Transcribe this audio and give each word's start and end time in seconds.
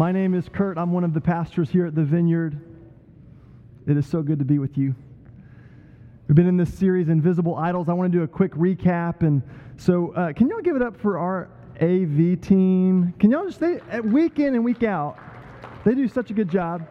My 0.00 0.12
name 0.12 0.32
is 0.32 0.48
Kurt. 0.48 0.78
I'm 0.78 0.92
one 0.92 1.04
of 1.04 1.12
the 1.12 1.20
pastors 1.20 1.68
here 1.68 1.84
at 1.84 1.94
the 1.94 2.02
Vineyard. 2.02 2.58
It 3.86 3.98
is 3.98 4.06
so 4.06 4.22
good 4.22 4.38
to 4.38 4.46
be 4.46 4.58
with 4.58 4.78
you. 4.78 4.94
We've 6.26 6.34
been 6.34 6.46
in 6.46 6.56
this 6.56 6.72
series, 6.72 7.10
Invisible 7.10 7.54
Idols. 7.54 7.90
I 7.90 7.92
want 7.92 8.10
to 8.10 8.18
do 8.18 8.24
a 8.24 8.26
quick 8.26 8.52
recap. 8.54 9.20
And 9.20 9.42
so, 9.76 10.12
uh, 10.12 10.32
can 10.32 10.48
y'all 10.48 10.62
give 10.62 10.74
it 10.74 10.80
up 10.80 10.98
for 10.98 11.18
our 11.18 11.50
AV 11.82 12.40
team? 12.40 13.12
Can 13.18 13.30
y'all 13.30 13.44
just 13.44 13.58
stay 13.58 13.78
week 14.00 14.38
in 14.38 14.54
and 14.54 14.64
week 14.64 14.84
out? 14.84 15.18
They 15.84 15.94
do 15.94 16.08
such 16.08 16.30
a 16.30 16.32
good 16.32 16.48
job. 16.48 16.88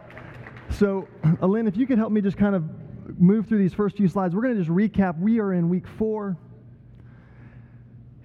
So, 0.70 1.08
Alin, 1.42 1.66
if 1.66 1.76
you 1.76 1.88
could 1.88 1.98
help 1.98 2.12
me 2.12 2.20
just 2.20 2.36
kind 2.36 2.54
of 2.54 2.62
move 3.18 3.48
through 3.48 3.58
these 3.58 3.74
first 3.74 3.96
few 3.96 4.06
slides, 4.06 4.36
we're 4.36 4.42
going 4.42 4.54
to 4.54 4.60
just 4.60 4.70
recap. 4.70 5.18
We 5.18 5.40
are 5.40 5.52
in 5.52 5.68
week 5.68 5.88
four. 5.98 6.36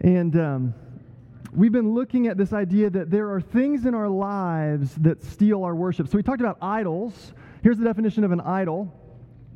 And 0.02 0.40
um, 0.40 0.76
we've 1.56 1.72
been 1.72 1.94
looking 1.94 2.28
at 2.28 2.38
this 2.38 2.54
idea 2.54 2.90
that 2.90 3.10
there 3.10 3.32
are 3.32 3.40
things 3.40 3.86
in 3.86 3.96
our 3.96 4.10
lives 4.10 4.96
that 4.96 5.24
steal 5.24 5.64
our 5.64 5.76
worship. 5.76 6.08
So 6.08 6.18
we 6.18 6.24
talked 6.24 6.42
about 6.42 6.58
idols. 6.62 7.34
Here's 7.64 7.78
the 7.78 7.86
definition 7.86 8.24
of 8.24 8.32
an 8.32 8.42
idol 8.42 8.94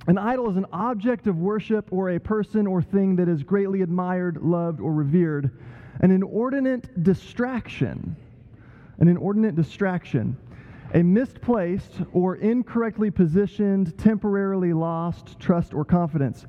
an 0.08 0.18
idol 0.18 0.50
is 0.50 0.56
an 0.56 0.66
object 0.72 1.28
of 1.28 1.38
worship 1.38 1.92
or 1.92 2.12
a 2.12 2.20
person 2.20 2.66
or 2.66 2.82
thing 2.82 3.18
that 3.18 3.28
is 3.28 3.44
greatly 3.44 3.82
admired, 3.82 4.42
loved, 4.42 4.80
or 4.80 4.94
revered. 4.94 5.52
An 6.00 6.10
inordinate 6.10 7.04
distraction. 7.04 8.16
An 9.00 9.08
inordinate 9.08 9.56
distraction. 9.56 10.38
A 10.96 11.04
misplaced 11.04 11.92
or 12.14 12.38
incorrectly 12.38 13.12
positioned, 13.12 13.96
temporarily 14.00 14.74
lost 14.74 15.38
trust 15.38 15.74
or 15.74 15.86
confidence 15.86 16.48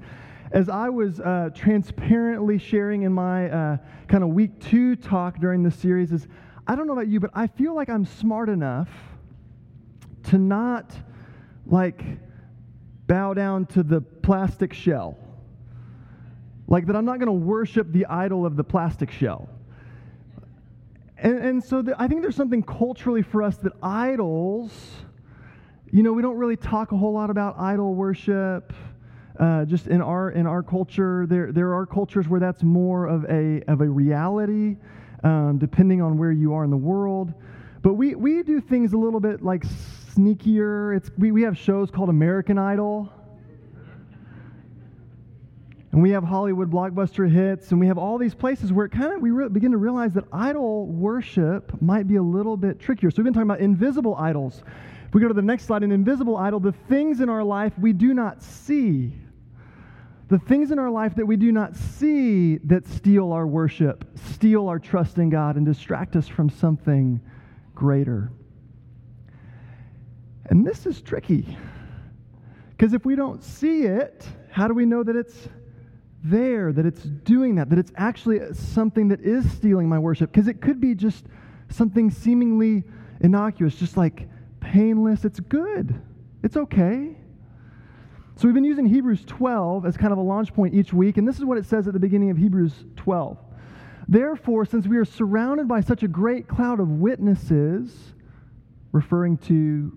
as 0.53 0.69
I 0.69 0.89
was 0.89 1.21
uh, 1.21 1.51
transparently 1.55 2.59
sharing 2.59 3.03
in 3.03 3.13
my 3.13 3.49
uh, 3.49 3.77
kind 4.09 4.25
of 4.25 4.31
week 4.31 4.59
two 4.61 4.97
talk 4.97 5.39
during 5.39 5.63
the 5.63 5.71
series, 5.71 6.13
is 6.13 6.27
I 6.67 6.75
don't 6.75 6.87
know 6.87 6.93
about 6.93 7.09
you, 7.09 7.21
but 7.21 7.31
I 7.35 7.47
feel 7.47 7.75
like 7.75 7.89
I'm 7.89 8.05
smart 8.05 8.49
enough 8.49 8.89
to 10.25 10.39
not 10.39 10.93
like 11.67 12.03
bow 13.07 13.35
down 13.35 13.67
to 13.67 13.83
the 13.83 14.01
plastic 14.01 14.73
shell. 14.73 15.17
Like 16.67 16.87
that, 16.87 16.97
I'm 16.97 17.05
not 17.05 17.19
going 17.19 17.27
to 17.27 17.33
worship 17.33 17.91
the 17.93 18.07
idol 18.07 18.45
of 18.47 18.57
the 18.57 18.65
plastic 18.65 19.11
shell. 19.11 19.49
And, 21.17 21.39
and 21.39 21.65
so 21.65 21.83
the, 21.83 22.01
I 22.01 22.09
think 22.09 22.23
there's 22.23 22.37
something 22.37 22.63
culturally 22.63 23.23
for 23.23 23.43
us 23.43 23.57
that 23.59 23.73
idols, 23.83 24.73
you 25.93 26.03
know, 26.03 26.13
we 26.13 26.23
don't 26.23 26.37
really 26.37 26.57
talk 26.57 26.93
a 26.93 26.97
whole 26.97 27.13
lot 27.13 27.31
about 27.31 27.59
idol 27.59 27.95
worship 27.95 28.73
uh, 29.39 29.65
just 29.65 29.87
in 29.87 30.03
our 30.03 30.31
in 30.31 30.47
our 30.47 30.63
culture, 30.63 31.27
there 31.27 31.53
there 31.53 31.75
are 31.75 31.87
cultures 31.87 32.29
where 32.29 32.41
that's 32.41 32.63
more 32.63 33.07
of 33.07 33.25
a 33.25 33.63
of 33.69 33.81
a 33.81 33.89
reality, 33.89 34.77
um, 35.25 35.59
depending 35.59 36.03
on 36.03 36.19
where 36.19 36.33
you 36.33 36.55
are 36.55 36.65
in 36.65 36.71
the 36.71 36.77
world. 36.77 37.33
But 37.83 37.95
we 37.95 38.15
we 38.15 38.43
do 38.43 38.61
things 38.61 38.93
a 38.93 38.99
little 38.99 39.21
bit 39.21 39.43
like 39.43 39.65
sneakier. 40.15 40.97
It's 40.97 41.11
we, 41.17 41.33
we 41.33 41.43
have 41.43 41.57
shows 41.57 41.91
called 41.91 42.09
American 42.09 42.59
Idol. 42.59 43.13
And 45.93 46.01
we 46.01 46.11
have 46.11 46.23
Hollywood 46.23 46.71
blockbuster 46.71 47.29
hits, 47.29 47.73
and 47.73 47.81
we 47.81 47.89
have 47.89 47.99
all 47.99 48.17
these 48.17 48.35
places 48.35 48.73
where 48.73 48.87
it 48.87 48.93
kind 48.93 49.13
of 49.13 49.21
we 49.21 49.33
re- 49.33 49.49
begin 49.49 49.73
to 49.73 49.77
realize 49.77 50.13
that 50.13 50.23
idol 50.33 50.87
worship 50.87 51.83
might 51.83 52.07
be 52.07 52.15
a 52.15 52.23
little 52.23 52.57
bit 52.57 52.79
trickier. 52.79 53.11
So 53.11 53.17
we've 53.17 53.25
been 53.25 53.35
talking 53.35 53.51
about 53.51 53.59
invisible 53.59 54.15
idols. 54.15 54.63
We 55.13 55.21
go 55.21 55.29
to 55.29 55.35
the 55.35 55.43
next 55.43 55.65
slide, 55.65 55.83
an 55.83 55.93
invisible 55.93 56.37
idol, 56.37 56.61
the 56.61 56.73
things 56.89 57.21
in 57.21 57.29
our 57.29 57.43
life 57.43 57.73
we 57.79 57.93
do 57.93 58.15
not 58.15 58.43
see 58.43 59.15
the 60.31 60.39
things 60.39 60.71
in 60.71 60.79
our 60.79 60.91
life 60.91 61.17
that 61.17 61.27
we 61.27 61.37
do 61.37 61.51
not 61.51 61.75
see 61.75 62.59
that 62.59 62.87
steal 62.87 63.33
our 63.33 63.49
worship, 63.49 64.05
steal 64.33 64.69
our 64.69 64.79
trust 64.79 65.19
in 65.19 65.29
God, 65.29 65.57
and 65.57 65.67
distract 65.67 66.15
us 66.15 66.29
from 66.29 66.49
something 66.49 67.21
greater. 67.75 68.31
And 70.47 70.65
this 70.65 70.87
is 70.87 71.03
tricky. 71.03 71.59
Because 72.71 72.95
if 72.95 73.05
we 73.05 73.17
don't 73.17 73.43
see 73.43 73.83
it, 73.83 74.25
how 74.53 74.69
do 74.69 74.75
we 74.75 74.87
know 74.87 75.03
that 75.03 75.17
it's 75.17 75.49
there, 76.23 76.73
that 76.75 76.87
it's 76.87 77.03
doing 77.03 77.57
that, 77.57 77.69
that 77.69 77.81
it's 77.81 77.93
actually 77.97 78.39
something 78.55 79.09
that 79.09 79.21
is 79.23 79.51
stealing 79.51 79.89
my 79.89 79.99
worship? 79.99 80.31
Because 80.31 80.47
it 80.47 80.61
could 80.61 80.81
be 80.81 80.95
just 80.95 81.27
something 81.71 82.09
seemingly 82.09 82.85
innocuous, 83.21 83.75
just 83.75 83.97
like 83.97 84.29
painless. 84.61 85.25
It's 85.25 85.41
good, 85.41 86.01
it's 86.43 86.57
okay. 86.57 87.17
So 88.37 88.49
we've 88.49 88.55
been 88.55 88.65
using 88.65 88.87
Hebrews 88.87 89.25
12 89.27 89.85
as 89.85 89.99
kind 89.99 90.13
of 90.13 90.19
a 90.19 90.23
launch 90.23 90.55
point 90.55 90.75
each 90.75 90.95
week, 90.95 91.19
and 91.19 91.29
this 91.29 91.37
is 91.37 91.45
what 91.45 91.59
it 91.59 91.67
says 91.67 91.87
at 91.87 91.93
the 91.93 92.01
beginning 92.01 92.31
of 92.31 92.39
Hebrews 92.39 92.73
12. 92.97 93.37
Therefore, 94.09 94.65
since 94.65 94.87
we 94.87 94.97
are 94.97 95.05
surrounded 95.05 95.69
by 95.69 95.83
such 95.83 96.03
a 96.03 96.09
great 96.09 96.49
cloud 96.49 96.81
of 96.81 96.89
witnesses, 96.89 98.15
referring 98.93 99.37
to 99.39 99.97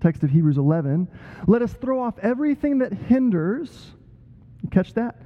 text 0.00 0.22
of 0.22 0.30
Hebrews 0.30 0.56
11, 0.56 1.08
let 1.46 1.62
us 1.62 1.72
throw 1.72 2.00
off 2.00 2.18
everything 2.20 2.78
that 2.78 2.92
hinders, 2.92 3.90
catch 4.70 4.94
that? 4.94 5.16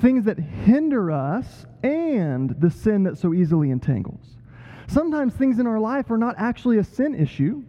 Things 0.00 0.24
that 0.24 0.38
hinder 0.38 1.10
us 1.12 1.66
and 1.82 2.50
the 2.58 2.70
sin 2.70 3.02
that 3.04 3.18
so 3.18 3.34
easily 3.34 3.70
entangles. 3.70 4.38
Sometimes 4.86 5.34
things 5.34 5.58
in 5.58 5.66
our 5.66 5.78
life 5.78 6.10
are 6.10 6.18
not 6.18 6.36
actually 6.38 6.78
a 6.78 6.84
sin 6.84 7.14
issue, 7.14 7.62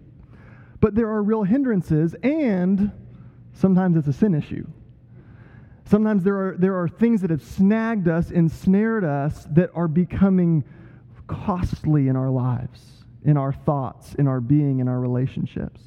but 0.82 0.96
there 0.96 1.08
are 1.10 1.22
real 1.22 1.44
hindrances 1.44 2.16
and 2.24 2.92
Sometimes 3.60 3.98
it's 3.98 4.08
a 4.08 4.14
sin 4.14 4.34
issue. 4.36 4.66
Sometimes 5.84 6.24
there 6.24 6.38
are, 6.38 6.56
there 6.58 6.80
are 6.80 6.88
things 6.88 7.20
that 7.22 7.30
have 7.30 7.44
snagged 7.44 8.08
us, 8.08 8.32
ensnared 8.32 9.04
us, 9.04 9.46
that 9.52 9.70
are 9.74 9.90
becoming 9.90 10.64
costly 11.28 12.08
in 12.08 12.16
our 12.16 12.30
lives, 12.30 13.04
in 13.26 13.36
our 13.36 13.52
thoughts, 13.52 14.16
in 14.16 14.28
our 14.28 14.40
being, 14.40 14.80
in 14.80 14.88
our 14.88 15.00
relationships. 15.00 15.82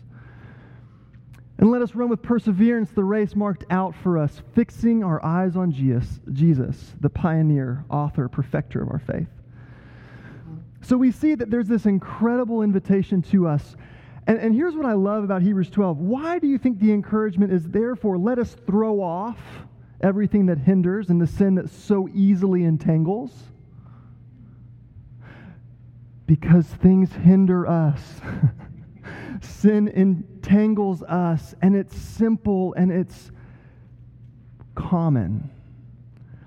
And 1.56 1.70
let 1.70 1.80
us 1.80 1.94
run 1.94 2.10
with 2.10 2.20
perseverance 2.20 2.90
the 2.90 3.04
race 3.04 3.34
marked 3.34 3.64
out 3.70 3.94
for 3.94 4.18
us, 4.18 4.42
fixing 4.54 5.02
our 5.02 5.24
eyes 5.24 5.56
on 5.56 5.72
Jesus, 5.72 6.20
Jesus, 6.32 6.92
the 7.00 7.08
pioneer, 7.08 7.86
author, 7.88 8.28
perfecter 8.28 8.82
of 8.82 8.90
our 8.90 8.98
faith. 8.98 9.28
So 10.82 10.98
we 10.98 11.10
see 11.10 11.36
that 11.36 11.48
there's 11.48 11.68
this 11.68 11.86
incredible 11.86 12.60
invitation 12.60 13.22
to 13.22 13.46
us 13.46 13.76
and, 14.26 14.38
and 14.38 14.54
here's 14.54 14.74
what 14.74 14.86
I 14.86 14.92
love 14.92 15.24
about 15.24 15.42
Hebrews 15.42 15.70
12. 15.70 15.98
Why 15.98 16.38
do 16.38 16.46
you 16.46 16.58
think 16.58 16.78
the 16.78 16.92
encouragement 16.92 17.52
is 17.52 17.68
therefore 17.68 18.18
let 18.18 18.38
us 18.38 18.56
throw 18.66 19.02
off 19.02 19.38
everything 20.00 20.46
that 20.46 20.58
hinders 20.58 21.10
and 21.10 21.20
the 21.20 21.26
sin 21.26 21.56
that 21.56 21.70
so 21.70 22.08
easily 22.14 22.64
entangles? 22.64 23.32
Because 26.26 26.66
things 26.66 27.12
hinder 27.12 27.66
us. 27.66 28.00
sin 29.40 29.88
entangles 29.88 31.02
us, 31.02 31.54
and 31.60 31.74
it's 31.74 31.96
simple 31.96 32.74
and 32.74 32.92
it's 32.92 33.32
common. 34.76 35.50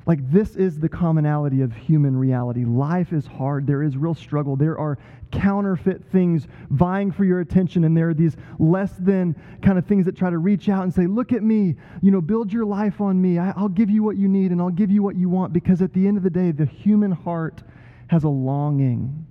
Like, 0.05 0.31
this 0.31 0.55
is 0.55 0.79
the 0.79 0.89
commonality 0.89 1.61
of 1.61 1.73
human 1.73 2.15
reality. 2.15 2.63
Life 2.63 3.11
is 3.11 3.25
hard. 3.25 3.65
There 3.65 3.81
is 3.81 3.97
real 3.97 4.13
struggle. 4.13 4.55
There 4.55 4.77
are 4.77 4.99
counterfeit 5.31 6.03
things 6.11 6.47
vying 6.69 7.11
for 7.11 7.25
your 7.25 7.39
attention, 7.39 7.83
and 7.85 7.97
there 7.97 8.09
are 8.09 8.13
these 8.13 8.37
less 8.59 8.91
than 8.99 9.35
kind 9.63 9.79
of 9.79 9.85
things 9.85 10.05
that 10.05 10.15
try 10.15 10.29
to 10.29 10.37
reach 10.37 10.69
out 10.69 10.83
and 10.83 10.93
say, 10.93 11.07
Look 11.07 11.33
at 11.33 11.41
me, 11.41 11.75
you 12.03 12.11
know, 12.11 12.21
build 12.21 12.53
your 12.53 12.65
life 12.65 13.01
on 13.01 13.19
me. 13.19 13.39
I, 13.39 13.59
will 13.59 13.67
give 13.67 13.89
you 13.89 14.03
what 14.03 14.17
you 14.17 14.27
need 14.27 14.51
and 14.51 14.61
I'll 14.61 14.69
give 14.69 14.91
you 14.91 15.01
what 15.01 15.15
you 15.15 15.27
want. 15.27 15.53
Because 15.53 15.81
at 15.81 15.93
the 15.93 16.07
end 16.07 16.17
of 16.17 16.23
the 16.23 16.29
day, 16.29 16.51
the 16.51 16.65
human 16.65 17.11
heart 17.11 17.63
has 18.07 18.23
a 18.23 18.29
longing. 18.29 19.25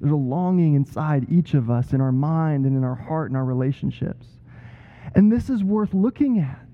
There's 0.00 0.12
a 0.12 0.16
longing 0.16 0.74
inside 0.74 1.26
each 1.30 1.54
of 1.54 1.70
us, 1.70 1.92
in 1.92 2.00
our 2.00 2.12
mind 2.12 2.66
and 2.66 2.76
in 2.76 2.84
our 2.84 2.94
heart 2.94 3.30
and 3.30 3.36
our 3.36 3.44
relationships. 3.44 4.26
And 5.14 5.30
this 5.30 5.48
is 5.50 5.64
worth 5.64 5.94
looking 5.94 6.38
at. 6.40 6.67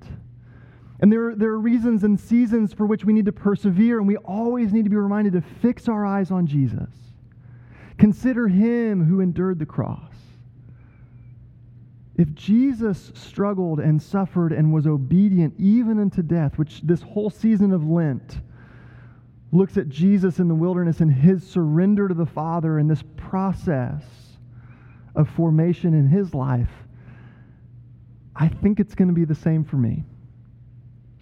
And 1.05 1.12
there, 1.12 1.35
there 1.35 1.51
are 1.51 1.61
reasons 1.61 2.03
and 2.03 2.19
seasons 2.19 2.73
for 2.73 2.87
which 2.87 3.05
we 3.05 3.12
need 3.12 3.27
to 3.27 3.33
persevere, 3.33 3.99
and 3.99 4.09
we 4.09 4.17
always 4.17 4.73
need 4.73 4.85
to 4.85 4.91
be 4.91 4.97
reminded 4.97 5.35
to 5.35 5.43
fix 5.43 5.87
our 5.87 6.06
eyes 6.06 6.31
on 6.31 6.47
Jesus. 6.47 6.89
Consider 7.99 8.49
him 8.49 9.05
who 9.05 9.21
endured 9.21 9.59
the 9.59 9.67
cross. 9.67 10.15
If 12.17 12.33
Jesus 12.33 13.12
struggled 13.15 13.81
and 13.81 14.01
suffered 14.01 14.55
and 14.55 14.73
was 14.73 14.87
obedient 14.87 15.53
even 15.59 16.01
unto 16.01 16.23
death, 16.23 16.56
which 16.56 16.81
this 16.81 17.03
whole 17.03 17.29
season 17.29 17.73
of 17.73 17.87
Lent 17.87 18.41
looks 19.53 19.77
at 19.77 19.91
Jesus 19.91 20.39
in 20.39 20.49
the 20.49 20.55
wilderness 20.55 21.01
and 21.01 21.12
his 21.12 21.47
surrender 21.47 22.09
to 22.09 22.15
the 22.15 22.25
Father 22.25 22.79
and 22.79 22.91
this 22.91 23.05
process 23.19 24.03
of 25.15 25.29
formation 25.29 25.93
in 25.93 26.09
his 26.09 26.33
life, 26.33 26.73
I 28.35 28.49
think 28.49 28.81
it's 28.81 28.95
going 28.95 29.09
to 29.09 29.15
be 29.15 29.27
the 29.27 29.35
same 29.35 29.65
for 29.65 29.77
me. 29.77 30.05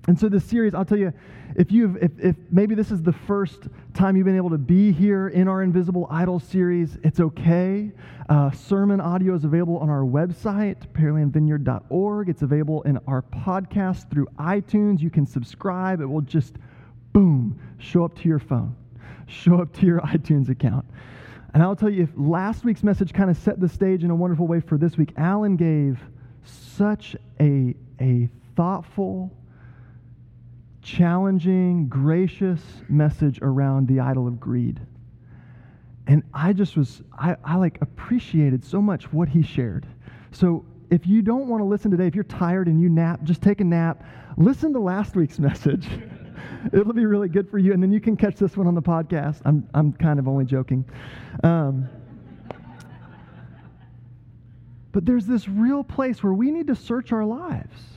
And 0.09 0.19
so 0.19 0.29
this 0.29 0.45
series, 0.45 0.75
I'll 0.75 0.85
tell 0.85 0.99
you, 0.99 1.13
if 1.55 1.71
you've 1.71 1.97
if, 1.97 2.11
if 2.19 2.37
maybe 2.51 2.75
this 2.75 2.91
is 2.91 3.03
the 3.03 3.13
first 3.13 3.69
time 3.95 4.17
you've 4.17 4.27
been 4.27 4.37
able 4.37 4.51
to 4.51 4.59
be 4.59 4.91
here 4.91 5.29
in 5.29 5.47
our 5.47 5.63
Invisible 5.63 6.09
Idol 6.11 6.41
series, 6.41 6.99
it's 7.05 7.21
okay. 7.21 7.93
Uh, 8.29 8.51
sermon 8.51 9.01
audio 9.01 9.35
is 9.35 9.45
available 9.45 9.79
on 9.79 9.91
our 9.91 10.03
website, 10.03 10.89
pearlandvineyard.org. 10.93 12.29
It's 12.29 12.43
available 12.43 12.83
in 12.83 12.99
our 13.07 13.23
podcast 13.23 14.11
through 14.11 14.27
iTunes. 14.39 15.01
You 15.01 15.11
can 15.11 15.27
subscribe. 15.27 16.01
It 16.01 16.07
will 16.07 16.23
just 16.23 16.57
boom 17.13 17.61
show 17.79 18.05
up 18.05 18.17
to 18.19 18.29
your 18.29 18.39
phone, 18.39 18.75
show 19.27 19.61
up 19.61 19.73
to 19.75 19.87
your 19.87 20.01
iTunes 20.13 20.49
account. 20.49 20.87
And 21.55 21.63
I'll 21.63 21.77
tell 21.77 21.91
you, 21.91 22.05
if 22.05 22.11
last 22.17 22.65
week's 22.65 22.83
message 22.83 23.13
kind 23.13 23.31
of 23.31 23.37
set 23.37 23.61
the 23.61 23.69
stage 23.69 24.05
in 24.05 24.11
a 24.11 24.17
wonderful 24.17 24.47
way 24.47 24.61
for 24.61 24.79
this 24.79 24.97
week, 24.97 25.13
Alan 25.17 25.57
gave 25.57 26.01
such 26.45 27.15
a, 27.41 27.75
a 28.01 28.29
thoughtful, 28.57 29.31
challenging, 30.83 31.89
gracious 31.89 32.61
message 32.89 33.39
around 33.41 33.89
the 33.89 34.01
idol 34.01 34.27
of 34.27 34.39
greed. 34.41 34.81
And 36.07 36.23
I 36.35 36.53
just 36.53 36.77
was, 36.77 37.03
I, 37.17 37.37
I 37.45 37.57
like 37.57 37.81
appreciated 37.81 38.65
so 38.65 38.83
much 38.83 39.13
what 39.13 39.29
he 39.29 39.43
shared. 39.43 39.87
So 40.33 40.65
if 40.91 41.07
you 41.07 41.23
don't 41.23 41.47
want 41.47 41.61
to 41.61 41.65
listen 41.65 41.91
today, 41.91 42.07
if 42.07 42.15
you're 42.15 42.25
tired 42.25 42.67
and 42.67 42.81
you 42.81 42.89
nap, 42.89 43.23
just 43.23 43.41
take 43.41 43.61
a 43.61 43.65
nap. 43.65 44.05
Listen 44.37 44.73
to 44.73 44.81
last 44.81 45.15
week's 45.15 45.39
message. 45.41 45.89
It'll 46.73 46.93
be 46.93 47.07
really 47.07 47.29
good 47.29 47.49
for 47.49 47.59
you. 47.59 47.73
And 47.73 47.83
then 47.83 47.93
you 47.93 48.01
can 48.01 48.17
catch 48.17 48.37
this 48.37 48.57
one 48.57 48.67
on 48.67 48.75
the 48.75 48.83
podcast. 48.83 49.41
I'm, 49.45 49.69
I'm 49.75 49.93
kind 49.93 50.19
of 50.19 50.27
only 50.27 50.45
joking. 50.45 50.85
Um, 51.45 51.89
but 54.91 55.07
there's 55.07 55.27
this 55.27 55.49
real 55.49 55.85
place 55.85 56.23
where 56.23 56.35
we 56.35 56.51
need 56.51 56.67
to 56.67 56.75
search 56.75 57.13
our 57.13 57.25
lives. 57.25 57.92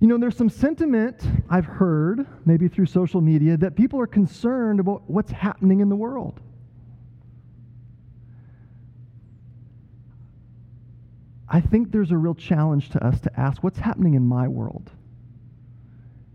You 0.00 0.06
know, 0.06 0.16
there's 0.16 0.36
some 0.36 0.48
sentiment 0.48 1.20
I've 1.50 1.64
heard, 1.64 2.24
maybe 2.44 2.68
through 2.68 2.86
social 2.86 3.20
media, 3.20 3.56
that 3.56 3.74
people 3.74 4.00
are 4.00 4.06
concerned 4.06 4.78
about 4.78 5.10
what's 5.10 5.32
happening 5.32 5.80
in 5.80 5.88
the 5.88 5.96
world. 5.96 6.40
I 11.48 11.60
think 11.60 11.90
there's 11.90 12.12
a 12.12 12.16
real 12.16 12.34
challenge 12.34 12.90
to 12.90 13.04
us 13.04 13.20
to 13.22 13.40
ask 13.40 13.64
what's 13.64 13.78
happening 13.78 14.14
in 14.14 14.24
my 14.24 14.46
world? 14.46 14.90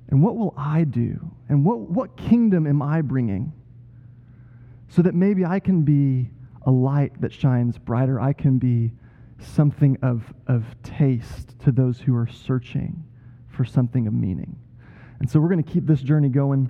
And 0.09 0.21
what 0.21 0.35
will 0.35 0.53
I 0.57 0.83
do? 0.83 1.31
And 1.47 1.63
what, 1.63 1.79
what 1.79 2.17
kingdom 2.17 2.67
am 2.67 2.81
I 2.81 3.01
bringing? 3.01 3.53
So 4.89 5.01
that 5.03 5.15
maybe 5.15 5.45
I 5.45 5.59
can 5.59 5.83
be 5.83 6.29
a 6.65 6.71
light 6.71 7.21
that 7.21 7.31
shines 7.31 7.77
brighter. 7.77 8.19
I 8.19 8.33
can 8.33 8.57
be 8.57 8.91
something 9.39 9.97
of, 10.01 10.33
of 10.47 10.65
taste 10.83 11.57
to 11.59 11.71
those 11.71 11.99
who 11.99 12.15
are 12.15 12.27
searching 12.27 13.03
for 13.53 13.65
something 13.65 14.07
of 14.07 14.13
meaning. 14.13 14.55
And 15.19 15.29
so 15.29 15.39
we're 15.39 15.49
going 15.49 15.63
to 15.63 15.71
keep 15.71 15.85
this 15.85 16.01
journey 16.01 16.29
going. 16.29 16.69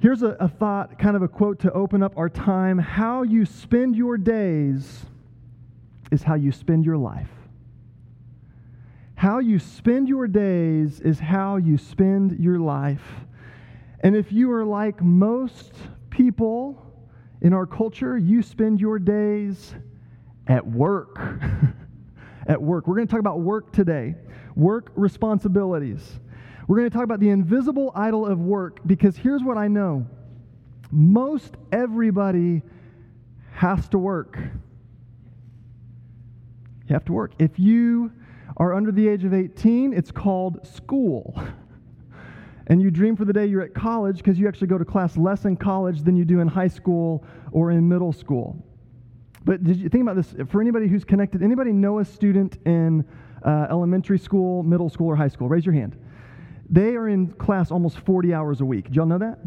Here's 0.00 0.22
a, 0.22 0.36
a 0.40 0.48
thought, 0.48 0.98
kind 0.98 1.16
of 1.16 1.22
a 1.22 1.28
quote 1.28 1.60
to 1.60 1.72
open 1.72 2.02
up 2.02 2.18
our 2.18 2.28
time. 2.28 2.78
How 2.78 3.22
you 3.22 3.46
spend 3.46 3.96
your 3.96 4.18
days 4.18 5.06
is 6.10 6.22
how 6.22 6.34
you 6.34 6.52
spend 6.52 6.84
your 6.84 6.98
life. 6.98 7.30
How 9.14 9.38
you 9.38 9.58
spend 9.58 10.08
your 10.08 10.28
days 10.28 11.00
is 11.00 11.18
how 11.18 11.56
you 11.56 11.78
spend 11.78 12.38
your 12.38 12.58
life. 12.58 13.02
And 14.00 14.14
if 14.14 14.30
you 14.30 14.52
are 14.52 14.64
like 14.64 15.02
most 15.02 15.72
people 16.10 16.82
in 17.40 17.54
our 17.54 17.66
culture, 17.66 18.18
you 18.18 18.42
spend 18.42 18.80
your 18.80 18.98
days 18.98 19.74
at 20.46 20.66
work. 20.66 21.18
at 22.46 22.60
work. 22.60 22.86
We're 22.86 22.96
going 22.96 23.06
to 23.06 23.10
talk 23.10 23.20
about 23.20 23.40
work 23.40 23.72
today, 23.72 24.14
work 24.56 24.90
responsibilities. 24.96 26.18
We're 26.66 26.78
going 26.78 26.90
to 26.90 26.94
talk 26.94 27.04
about 27.04 27.20
the 27.20 27.28
invisible 27.28 27.92
idol 27.94 28.26
of 28.26 28.40
work 28.40 28.80
because 28.86 29.16
here's 29.16 29.42
what 29.42 29.56
I 29.56 29.68
know 29.68 30.06
most 30.90 31.56
everybody 31.72 32.62
has 33.52 33.88
to 33.88 33.98
work. 33.98 34.38
You 36.88 36.92
have 36.92 37.04
to 37.06 37.12
work. 37.12 37.32
If 37.38 37.58
you 37.58 38.12
are 38.56 38.72
under 38.72 38.92
the 38.92 39.08
age 39.08 39.24
of 39.24 39.34
18, 39.34 39.92
it's 39.92 40.10
called 40.10 40.66
school. 40.66 41.40
and 42.68 42.80
you 42.80 42.90
dream 42.90 43.16
for 43.16 43.24
the 43.24 43.32
day 43.32 43.46
you're 43.46 43.62
at 43.62 43.74
college 43.74 44.18
because 44.18 44.38
you 44.38 44.48
actually 44.48 44.68
go 44.68 44.78
to 44.78 44.84
class 44.84 45.16
less 45.16 45.44
in 45.44 45.56
college 45.56 46.02
than 46.02 46.16
you 46.16 46.24
do 46.24 46.40
in 46.40 46.48
high 46.48 46.68
school 46.68 47.24
or 47.52 47.70
in 47.70 47.88
middle 47.88 48.12
school. 48.12 48.64
But 49.44 49.62
did 49.62 49.76
you 49.76 49.88
think 49.88 50.02
about 50.02 50.16
this? 50.16 50.34
For 50.48 50.60
anybody 50.60 50.88
who's 50.88 51.04
connected, 51.04 51.42
anybody 51.42 51.72
know 51.72 52.00
a 52.00 52.04
student 52.04 52.58
in 52.66 53.04
uh, 53.46 53.66
elementary 53.70 54.18
school, 54.18 54.62
middle 54.62 54.90
school, 54.90 55.06
or 55.06 55.16
high 55.16 55.28
school? 55.28 55.48
Raise 55.48 55.64
your 55.64 55.74
hand. 55.74 55.96
They 56.68 56.96
are 56.96 57.08
in 57.08 57.28
class 57.32 57.70
almost 57.70 57.98
40 58.00 58.34
hours 58.34 58.60
a 58.60 58.64
week. 58.64 58.86
Did 58.86 58.96
y'all 58.96 59.06
know 59.06 59.18
that? 59.18 59.38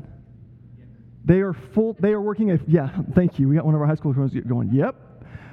They 1.26 1.42
are 1.42 1.54
full. 1.54 1.96
They 2.00 2.14
are 2.14 2.22
working 2.22 2.52
a. 2.52 2.60
Yeah, 2.66 2.90
thank 3.14 3.38
you. 3.38 3.50
We 3.50 3.56
got 3.56 3.66
one 3.66 3.76
of 3.76 3.82
our 3.82 3.88
high 3.88 3.96
school 3.96 4.14
girls 4.14 4.32
going. 4.48 4.72
Yep, 4.72 4.96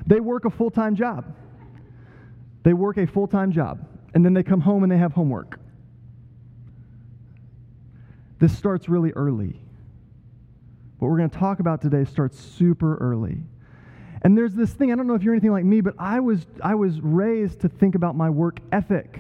they 0.07 0.21
work 0.21 0.45
a 0.45 0.51
full 0.51 0.71
time 0.71 0.95
job. 0.95 1.35
They 2.63 2.73
work 2.73 2.97
a 2.97 3.07
full 3.07 3.27
time 3.27 3.53
job, 3.53 3.87
and 4.15 4.25
then 4.25 4.33
they 4.33 4.43
come 4.43 4.61
home 4.61 4.85
and 4.85 4.91
they 4.91 4.97
have 4.97 5.13
homework. 5.13 5.61
This 8.39 8.57
starts 8.57 8.89
really 8.89 9.13
early. 9.13 9.61
What 10.99 11.11
we're 11.11 11.19
going 11.19 11.31
to 11.31 11.39
talk 11.39 11.61
about 11.61 11.83
today 11.83 12.05
starts 12.05 12.39
super 12.39 12.97
early. 12.97 13.39
And 14.27 14.37
there's 14.37 14.55
this 14.55 14.73
thing, 14.73 14.91
I 14.91 14.97
don't 14.97 15.07
know 15.07 15.15
if 15.15 15.23
you're 15.23 15.35
anything 15.35 15.53
like 15.53 15.65
me, 15.65 15.81
but 15.81 15.95
I 15.99 16.19
was, 16.19 16.47
I 16.61 16.75
was 16.75 17.01
raised 17.01 17.61
to 17.61 17.69
think 17.69 17.95
about 17.95 18.17
my 18.17 18.29
work 18.29 18.59
ethic. 18.73 19.19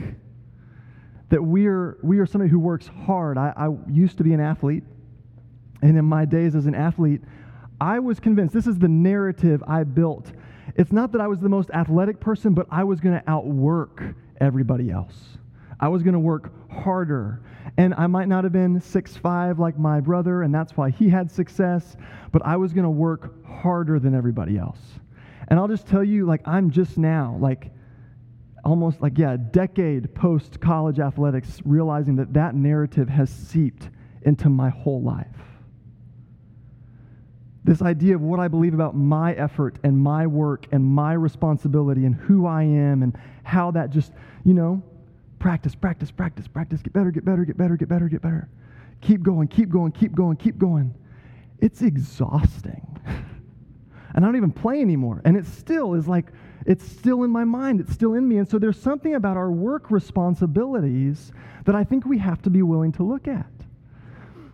That 1.28 1.42
we 1.42 1.68
are, 1.68 1.96
we 2.02 2.18
are 2.18 2.26
somebody 2.26 2.50
who 2.50 2.58
works 2.58 2.88
hard. 2.88 3.38
I, 3.38 3.52
I 3.56 3.68
used 3.88 4.18
to 4.18 4.24
be 4.24 4.32
an 4.32 4.40
athlete, 4.40 4.82
and 5.80 5.96
in 5.96 6.04
my 6.04 6.24
days 6.24 6.56
as 6.56 6.66
an 6.66 6.74
athlete, 6.74 7.22
I 7.80 8.00
was 8.00 8.18
convinced 8.18 8.52
this 8.52 8.66
is 8.66 8.78
the 8.78 8.88
narrative 8.88 9.62
I 9.66 9.84
built 9.84 10.32
it's 10.74 10.92
not 10.92 11.12
that 11.12 11.20
I 11.20 11.26
was 11.26 11.40
the 11.40 11.48
most 11.48 11.70
athletic 11.70 12.20
person, 12.20 12.52
but 12.52 12.66
I 12.70 12.84
was 12.84 13.00
going 13.00 13.18
to 13.18 13.30
outwork 13.30 14.02
everybody 14.40 14.90
else. 14.90 15.38
I 15.80 15.88
was 15.88 16.02
going 16.02 16.14
to 16.14 16.18
work 16.18 16.52
harder. 16.70 17.42
And 17.76 17.94
I 17.94 18.06
might 18.06 18.28
not 18.28 18.44
have 18.44 18.52
been 18.52 18.80
six 18.80 19.16
five 19.16 19.58
like 19.58 19.78
my 19.78 20.00
brother, 20.00 20.42
and 20.42 20.54
that's 20.54 20.76
why 20.76 20.90
he 20.90 21.08
had 21.08 21.30
success, 21.30 21.96
but 22.32 22.44
I 22.44 22.56
was 22.56 22.72
going 22.72 22.84
to 22.84 22.90
work 22.90 23.44
harder 23.46 23.98
than 23.98 24.14
everybody 24.14 24.56
else. 24.56 24.78
And 25.48 25.58
I'll 25.58 25.68
just 25.68 25.86
tell 25.86 26.02
you, 26.02 26.26
like, 26.26 26.46
I'm 26.46 26.70
just 26.70 26.96
now, 26.96 27.36
like, 27.40 27.70
almost 28.64 29.00
like, 29.00 29.18
yeah, 29.18 29.34
a 29.34 29.38
decade 29.38 30.14
post 30.14 30.60
college 30.60 30.98
athletics, 30.98 31.60
realizing 31.64 32.16
that 32.16 32.32
that 32.32 32.54
narrative 32.54 33.08
has 33.08 33.30
seeped 33.30 33.90
into 34.22 34.48
my 34.48 34.70
whole 34.70 35.02
life. 35.02 35.26
This 37.62 37.82
idea 37.82 38.14
of 38.14 38.22
what 38.22 38.40
I 38.40 38.48
believe 38.48 38.74
about 38.74 38.96
my 38.96 39.34
effort 39.34 39.78
and 39.82 39.98
my 39.98 40.26
work 40.26 40.66
and 40.72 40.84
my 40.84 41.12
responsibility 41.12 42.06
and 42.06 42.14
who 42.14 42.46
I 42.46 42.62
am 42.62 43.02
and 43.02 43.16
how 43.42 43.72
that 43.72 43.90
just, 43.90 44.12
you 44.44 44.54
know, 44.54 44.82
practice, 45.46 45.76
practice, 45.76 46.10
practice, 46.10 46.48
practice, 46.48 46.82
get 46.82 46.92
better, 46.92 47.12
get 47.12 47.24
better, 47.24 47.44
get 47.44 47.56
better, 47.56 47.76
get 47.76 47.88
better, 47.88 48.08
get 48.08 48.20
better. 48.20 48.48
Keep 49.00 49.22
going, 49.22 49.46
keep 49.46 49.68
going, 49.68 49.92
keep 49.92 50.12
going, 50.12 50.36
keep 50.36 50.58
going. 50.58 50.92
It's 51.60 51.82
exhausting. 51.82 52.84
and 53.06 54.16
I 54.16 54.20
don't 54.26 54.34
even 54.34 54.50
play 54.50 54.80
anymore. 54.80 55.22
And 55.24 55.36
it 55.36 55.46
still 55.46 55.94
is 55.94 56.08
like, 56.08 56.32
it's 56.66 56.84
still 56.84 57.22
in 57.22 57.30
my 57.30 57.44
mind, 57.44 57.78
it's 57.78 57.92
still 57.92 58.14
in 58.14 58.26
me. 58.26 58.38
And 58.38 58.48
so 58.48 58.58
there's 58.58 58.82
something 58.82 59.14
about 59.14 59.36
our 59.36 59.52
work 59.52 59.92
responsibilities 59.92 61.30
that 61.64 61.76
I 61.76 61.84
think 61.84 62.06
we 62.06 62.18
have 62.18 62.42
to 62.42 62.50
be 62.50 62.62
willing 62.62 62.90
to 62.94 63.04
look 63.04 63.28
at. 63.28 63.46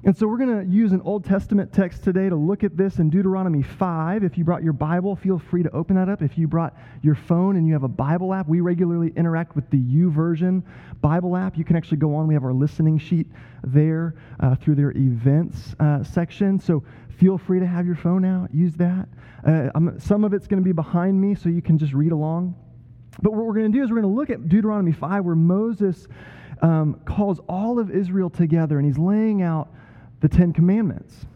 And 0.05 0.17
so 0.17 0.27
we're 0.27 0.39
going 0.39 0.67
to 0.67 0.69
use 0.69 0.91
an 0.91 1.01
Old 1.03 1.25
Testament 1.25 1.73
text 1.73 2.03
today 2.03 2.29
to 2.29 2.35
look 2.35 2.65
at 2.65 2.77
this 2.77 2.99
in 2.99 3.09
Deuteronomy 3.09 3.63
5. 3.63 4.25
If 4.25 4.37
you 4.37 4.43
brought 4.43 4.65
your 4.65 4.73
Bible, 4.73 5.15
feel 5.15 5.39
free 5.39 5.63
to 5.63 5.71
open 5.71 5.95
that 5.95 6.09
up. 6.09 6.23
If 6.23 6.37
you 6.37 6.49
brought 6.49 6.77
your 7.03 7.15
phone 7.15 7.55
and 7.55 7.69
you 7.69 7.73
have 7.75 7.85
a 7.85 7.89
Bible 7.89 8.35
app, 8.35 8.49
we 8.49 8.59
regularly 8.59 9.13
interact 9.15 9.55
with 9.55 9.71
the 9.71 9.79
YouVersion 9.79 10.65
Bible 11.01 11.37
app. 11.37 11.57
You 11.57 11.65
can 11.65 11.77
actually 11.77 11.99
go 11.99 12.17
on. 12.17 12.27
We 12.27 12.35
have 12.35 12.43
our 12.43 12.53
listening 12.53 12.99
sheet 12.99 13.29
there 13.63 14.17
uh, 14.41 14.57
through 14.57 14.75
their 14.75 14.91
events 14.91 15.77
uh, 15.79 16.03
section. 16.03 16.59
So 16.59 16.83
feel 17.17 17.39
free 17.39 17.61
to 17.61 17.67
have 17.67 17.87
your 17.87 17.95
phone 17.95 18.25
out, 18.25 18.53
use 18.53 18.75
that. 18.75 19.09
Uh, 19.47 19.71
some 19.99 20.25
of 20.25 20.35
it's 20.35 20.49
going 20.49 20.61
to 20.61 20.65
be 20.65 20.73
behind 20.73 21.21
me, 21.21 21.37
so 21.37 21.49
you 21.49 21.63
can 21.63 21.79
just 21.79 21.93
read 21.93 22.11
along. 22.11 22.57
But 23.23 23.35
what 23.35 23.47
we're 23.47 23.55
going 23.55 23.71
to 23.71 23.79
do 23.79 23.85
is 23.85 23.91
we're 23.91 24.01
going 24.01 24.13
to 24.13 24.19
look 24.19 24.31
at 24.31 24.49
Deuteronomy 24.49 24.91
5, 24.91 25.25
where 25.25 25.37
Moses 25.37 26.09
um, 26.61 27.01
calls 27.05 27.39
all 27.49 27.79
of 27.79 27.93
Israel 27.93 28.31
together 28.31 28.79
and 28.79 28.87
he's 28.87 28.99
laying 28.99 29.43
out 29.43 29.69
the 30.23 30.29
Ten 30.29 30.53
Commandments. 30.53 31.27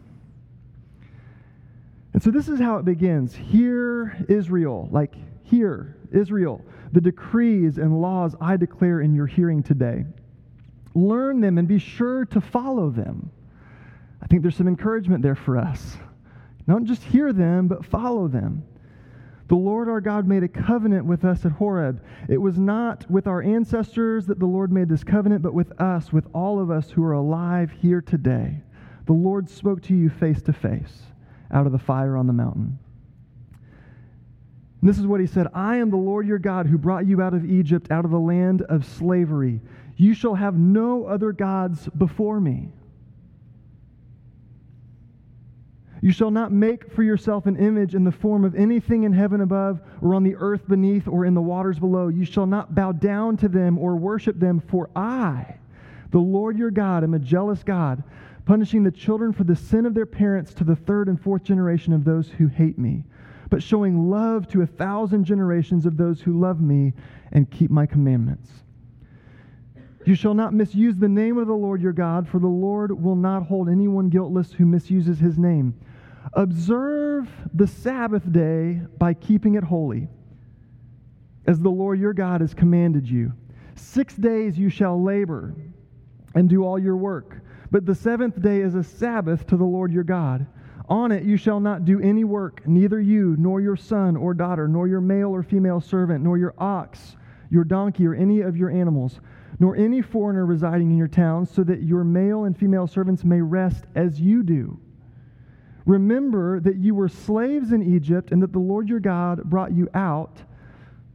And 2.13 2.23
so 2.23 2.31
this 2.31 2.47
is 2.47 2.59
how 2.59 2.77
it 2.77 2.85
begins. 2.85 3.35
Hear, 3.35 4.25
Israel, 4.27 4.87
like, 4.91 5.13
hear, 5.43 5.97
Israel, 6.11 6.63
the 6.93 7.01
decrees 7.01 7.77
and 7.77 8.01
laws 8.01 8.33
I 8.41 8.57
declare 8.57 9.01
in 9.01 9.13
your 9.13 9.27
hearing 9.27 9.61
today. 9.61 10.05
Learn 10.95 11.41
them 11.41 11.57
and 11.57 11.67
be 11.67 11.77
sure 11.77 12.25
to 12.25 12.41
follow 12.41 12.89
them. 12.89 13.29
I 14.21 14.27
think 14.27 14.41
there's 14.41 14.55
some 14.55 14.69
encouragement 14.69 15.21
there 15.21 15.35
for 15.35 15.57
us. 15.57 15.97
Not 16.65 16.85
just 16.85 17.03
hear 17.03 17.33
them, 17.33 17.67
but 17.67 17.85
follow 17.85 18.27
them. 18.27 18.63
The 19.49 19.55
Lord 19.55 19.89
our 19.89 20.01
God 20.01 20.27
made 20.27 20.43
a 20.43 20.47
covenant 20.47 21.05
with 21.05 21.23
us 21.23 21.45
at 21.45 21.51
Horeb. 21.51 22.01
It 22.27 22.37
was 22.37 22.57
not 22.57 23.09
with 23.11 23.27
our 23.27 23.41
ancestors 23.41 24.25
that 24.27 24.39
the 24.39 24.45
Lord 24.45 24.71
made 24.71 24.89
this 24.89 25.03
covenant, 25.03 25.41
but 25.41 25.53
with 25.53 25.79
us, 25.79 26.11
with 26.11 26.25
all 26.33 26.59
of 26.59 26.71
us 26.71 26.89
who 26.89 27.03
are 27.03 27.13
alive 27.13 27.71
here 27.71 28.01
today. 28.01 28.61
The 29.07 29.13
Lord 29.13 29.49
spoke 29.49 29.81
to 29.83 29.95
you 29.95 30.09
face 30.09 30.41
to 30.43 30.53
face 30.53 31.01
out 31.49 31.65
of 31.65 31.71
the 31.71 31.79
fire 31.79 32.15
on 32.15 32.27
the 32.27 32.33
mountain. 32.33 32.77
And 34.81 34.89
this 34.89 34.99
is 34.99 35.07
what 35.07 35.19
he 35.19 35.27
said 35.27 35.47
I 35.53 35.77
am 35.77 35.89
the 35.89 35.97
Lord 35.97 36.27
your 36.27 36.37
God 36.37 36.67
who 36.67 36.77
brought 36.77 37.07
you 37.07 37.21
out 37.21 37.33
of 37.33 37.49
Egypt, 37.49 37.89
out 37.89 38.05
of 38.05 38.11
the 38.11 38.19
land 38.19 38.61
of 38.63 38.85
slavery. 38.85 39.61
You 39.95 40.13
shall 40.13 40.35
have 40.35 40.55
no 40.55 41.05
other 41.05 41.31
gods 41.31 41.89
before 41.97 42.39
me. 42.39 42.69
You 46.01 46.11
shall 46.11 46.29
not 46.29 46.51
make 46.51 46.91
for 46.91 47.01
yourself 47.01 47.47
an 47.47 47.57
image 47.57 47.95
in 47.95 48.03
the 48.03 48.11
form 48.11 48.45
of 48.45 48.53
anything 48.53 49.03
in 49.03 49.13
heaven 49.13 49.41
above, 49.41 49.81
or 50.01 50.13
on 50.13 50.23
the 50.23 50.35
earth 50.35 50.67
beneath, 50.67 51.07
or 51.07 51.25
in 51.25 51.33
the 51.33 51.41
waters 51.41 51.79
below. 51.79 52.09
You 52.09 52.23
shall 52.23 52.45
not 52.45 52.75
bow 52.75 52.91
down 52.91 53.37
to 53.37 53.47
them 53.47 53.79
or 53.79 53.95
worship 53.95 54.39
them, 54.39 54.59
for 54.59 54.91
I, 54.95 55.55
the 56.11 56.19
Lord 56.19 56.57
your 56.57 56.69
God, 56.69 57.03
am 57.03 57.15
a 57.15 57.19
jealous 57.19 57.63
God, 57.63 58.03
punishing 58.47 58.81
the 58.81 58.91
children 58.91 59.33
for 59.33 59.43
the 59.43 59.57
sin 59.57 59.85
of 59.85 59.93
their 59.93 60.05
parents 60.05 60.53
to 60.53 60.63
the 60.63 60.75
third 60.75 61.09
and 61.09 61.19
fourth 61.21 61.43
generation 61.43 61.91
of 61.91 62.05
those 62.05 62.29
who 62.29 62.47
hate 62.47 62.79
me, 62.79 63.03
but 63.49 63.61
showing 63.61 64.09
love 64.09 64.47
to 64.47 64.61
a 64.61 64.65
thousand 64.65 65.25
generations 65.25 65.85
of 65.85 65.97
those 65.97 66.21
who 66.21 66.39
love 66.39 66.61
me 66.61 66.93
and 67.33 67.51
keep 67.51 67.69
my 67.69 67.85
commandments. 67.85 68.49
You 70.05 70.15
shall 70.15 70.33
not 70.33 70.53
misuse 70.53 70.95
the 70.95 71.09
name 71.09 71.37
of 71.37 71.47
the 71.47 71.53
Lord 71.53 71.81
your 71.81 71.91
God, 71.91 72.25
for 72.25 72.39
the 72.39 72.47
Lord 72.47 72.91
will 72.91 73.17
not 73.17 73.43
hold 73.43 73.67
anyone 73.67 74.07
guiltless 74.07 74.53
who 74.53 74.65
misuses 74.65 75.19
his 75.19 75.37
name. 75.37 75.77
Observe 76.31 77.27
the 77.53 77.67
Sabbath 77.67 78.31
day 78.31 78.79
by 78.97 79.13
keeping 79.13 79.55
it 79.55 79.63
holy, 79.65 80.07
as 81.45 81.59
the 81.59 81.69
Lord 81.69 81.99
your 81.99 82.13
God 82.13 82.39
has 82.39 82.53
commanded 82.53 83.09
you. 83.09 83.33
Six 83.75 84.15
days 84.15 84.57
you 84.57 84.69
shall 84.69 85.03
labor 85.03 85.53
and 86.33 86.47
do 86.47 86.63
all 86.63 86.79
your 86.79 86.95
work, 86.95 87.41
but 87.71 87.85
the 87.85 87.95
seventh 87.95 88.41
day 88.41 88.61
is 88.61 88.75
a 88.75 88.83
Sabbath 88.83 89.45
to 89.47 89.57
the 89.57 89.65
Lord 89.65 89.91
your 89.91 90.03
God. 90.03 90.45
On 90.89 91.11
it 91.11 91.23
you 91.23 91.37
shall 91.37 91.59
not 91.59 91.85
do 91.85 91.99
any 91.99 92.23
work, 92.23 92.65
neither 92.65 93.01
you, 93.01 93.35
nor 93.37 93.59
your 93.59 93.75
son 93.75 94.15
or 94.15 94.33
daughter, 94.33 94.67
nor 94.67 94.87
your 94.87 95.01
male 95.01 95.29
or 95.29 95.43
female 95.43 95.81
servant, 95.81 96.23
nor 96.23 96.37
your 96.37 96.53
ox, 96.57 97.17
your 97.49 97.63
donkey, 97.63 98.07
or 98.07 98.15
any 98.15 98.41
of 98.41 98.55
your 98.55 98.69
animals 98.69 99.19
nor 99.59 99.75
any 99.75 100.01
foreigner 100.01 100.45
residing 100.45 100.91
in 100.91 100.97
your 100.97 101.07
towns, 101.07 101.49
so 101.49 101.63
that 101.63 101.81
your 101.81 102.03
male 102.03 102.43
and 102.43 102.57
female 102.57 102.87
servants 102.87 103.23
may 103.23 103.41
rest 103.41 103.85
as 103.95 104.19
you 104.19 104.43
do. 104.43 104.79
Remember 105.85 106.59
that 106.59 106.75
you 106.75 106.93
were 106.93 107.09
slaves 107.09 107.71
in 107.71 107.81
Egypt, 107.81 108.31
and 108.31 108.41
that 108.41 108.53
the 108.53 108.59
Lord 108.59 108.87
your 108.89 108.99
God 108.99 109.43
brought 109.45 109.73
you 109.73 109.89
out 109.93 110.43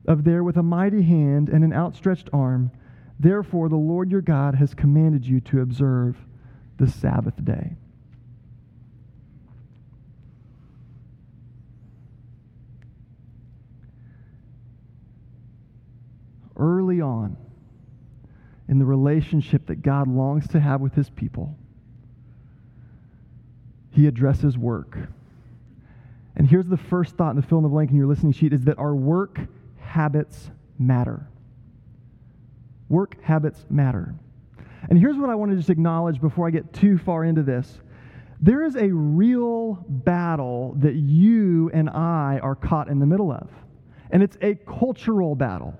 of 0.09 0.25
there 0.25 0.43
with 0.43 0.57
a 0.57 0.63
mighty 0.63 1.03
hand 1.03 1.49
and 1.49 1.63
an 1.63 1.73
outstretched 1.73 2.31
arm. 2.33 2.71
Therefore, 3.21 3.69
the 3.69 3.77
Lord 3.77 4.11
your 4.11 4.23
God 4.23 4.57
has 4.57 4.75
commanded 4.75 5.25
you 5.25 5.41
to 5.43 5.61
observe 5.61 6.17
the 6.83 6.91
Sabbath 6.91 7.45
day. 7.45 7.77
Early 16.57 17.01
on, 17.01 17.37
in 18.69 18.81
the 18.81 18.85
relationship 18.85 19.67
that 19.67 19.83
God 19.83 20.09
longs 20.09 20.49
to 20.49 20.59
have 20.59 20.81
with 20.81 20.95
his 20.95 21.09
people, 21.09 21.57
he 23.93 24.09
addresses 24.09 24.59
work. 24.59 24.99
And 26.35 26.49
here's 26.49 26.67
the 26.67 26.77
first 26.77 27.15
thought 27.15 27.31
in 27.31 27.37
the 27.37 27.43
fill 27.43 27.59
in 27.59 27.63
the 27.63 27.69
blank 27.69 27.91
in 27.91 27.97
your 27.97 28.09
listening 28.09 28.33
sheet 28.33 28.53
is 28.53 28.63
that 28.63 28.79
our 28.81 28.95
work 28.95 29.39
habits 29.79 30.51
matter. 30.81 31.29
Work 32.89 33.23
habits 33.23 33.65
matter. 33.71 34.17
And 34.93 35.01
here's 35.01 35.17
what 35.17 35.31
I 35.31 35.35
want 35.35 35.51
to 35.53 35.57
just 35.57 35.71
acknowledge 35.71 36.21
before 36.21 36.47
I 36.47 36.51
get 36.51 36.71
too 36.75 36.99
far 36.99 37.25
into 37.25 37.43
this. 37.43 37.81
There 38.43 38.63
is 38.63 38.77
a 38.77 38.93
real 38.93 39.83
battle 39.89 40.75
that 40.81 40.97
you 40.97 41.71
and 41.73 41.89
I 41.89 42.41
are 42.43 42.55
caught 42.55 42.89
in 42.89 42.99
the 42.99 43.07
middle 43.07 43.33
of. 43.33 43.49
And 44.11 44.23
it's 44.23 44.37
a 44.43 44.55
cultural 44.55 45.35
battle. 45.35 45.73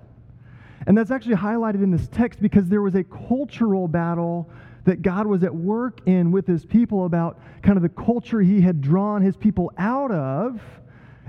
And 0.87 0.97
that's 0.97 1.11
actually 1.11 1.35
highlighted 1.35 1.83
in 1.83 1.91
this 1.91 2.07
text 2.07 2.41
because 2.41 2.67
there 2.69 2.81
was 2.81 2.95
a 2.95 3.03
cultural 3.03 3.87
battle 3.87 4.49
that 4.85 5.03
God 5.03 5.27
was 5.27 5.43
at 5.43 5.53
work 5.53 5.99
in 6.07 6.31
with 6.31 6.47
his 6.47 6.65
people 6.65 7.05
about 7.05 7.39
kind 7.61 7.77
of 7.77 7.83
the 7.83 7.89
culture 7.89 8.41
he 8.41 8.61
had 8.61 8.81
drawn 8.81 9.21
his 9.21 9.37
people 9.37 9.71
out 9.77 10.09
of 10.09 10.59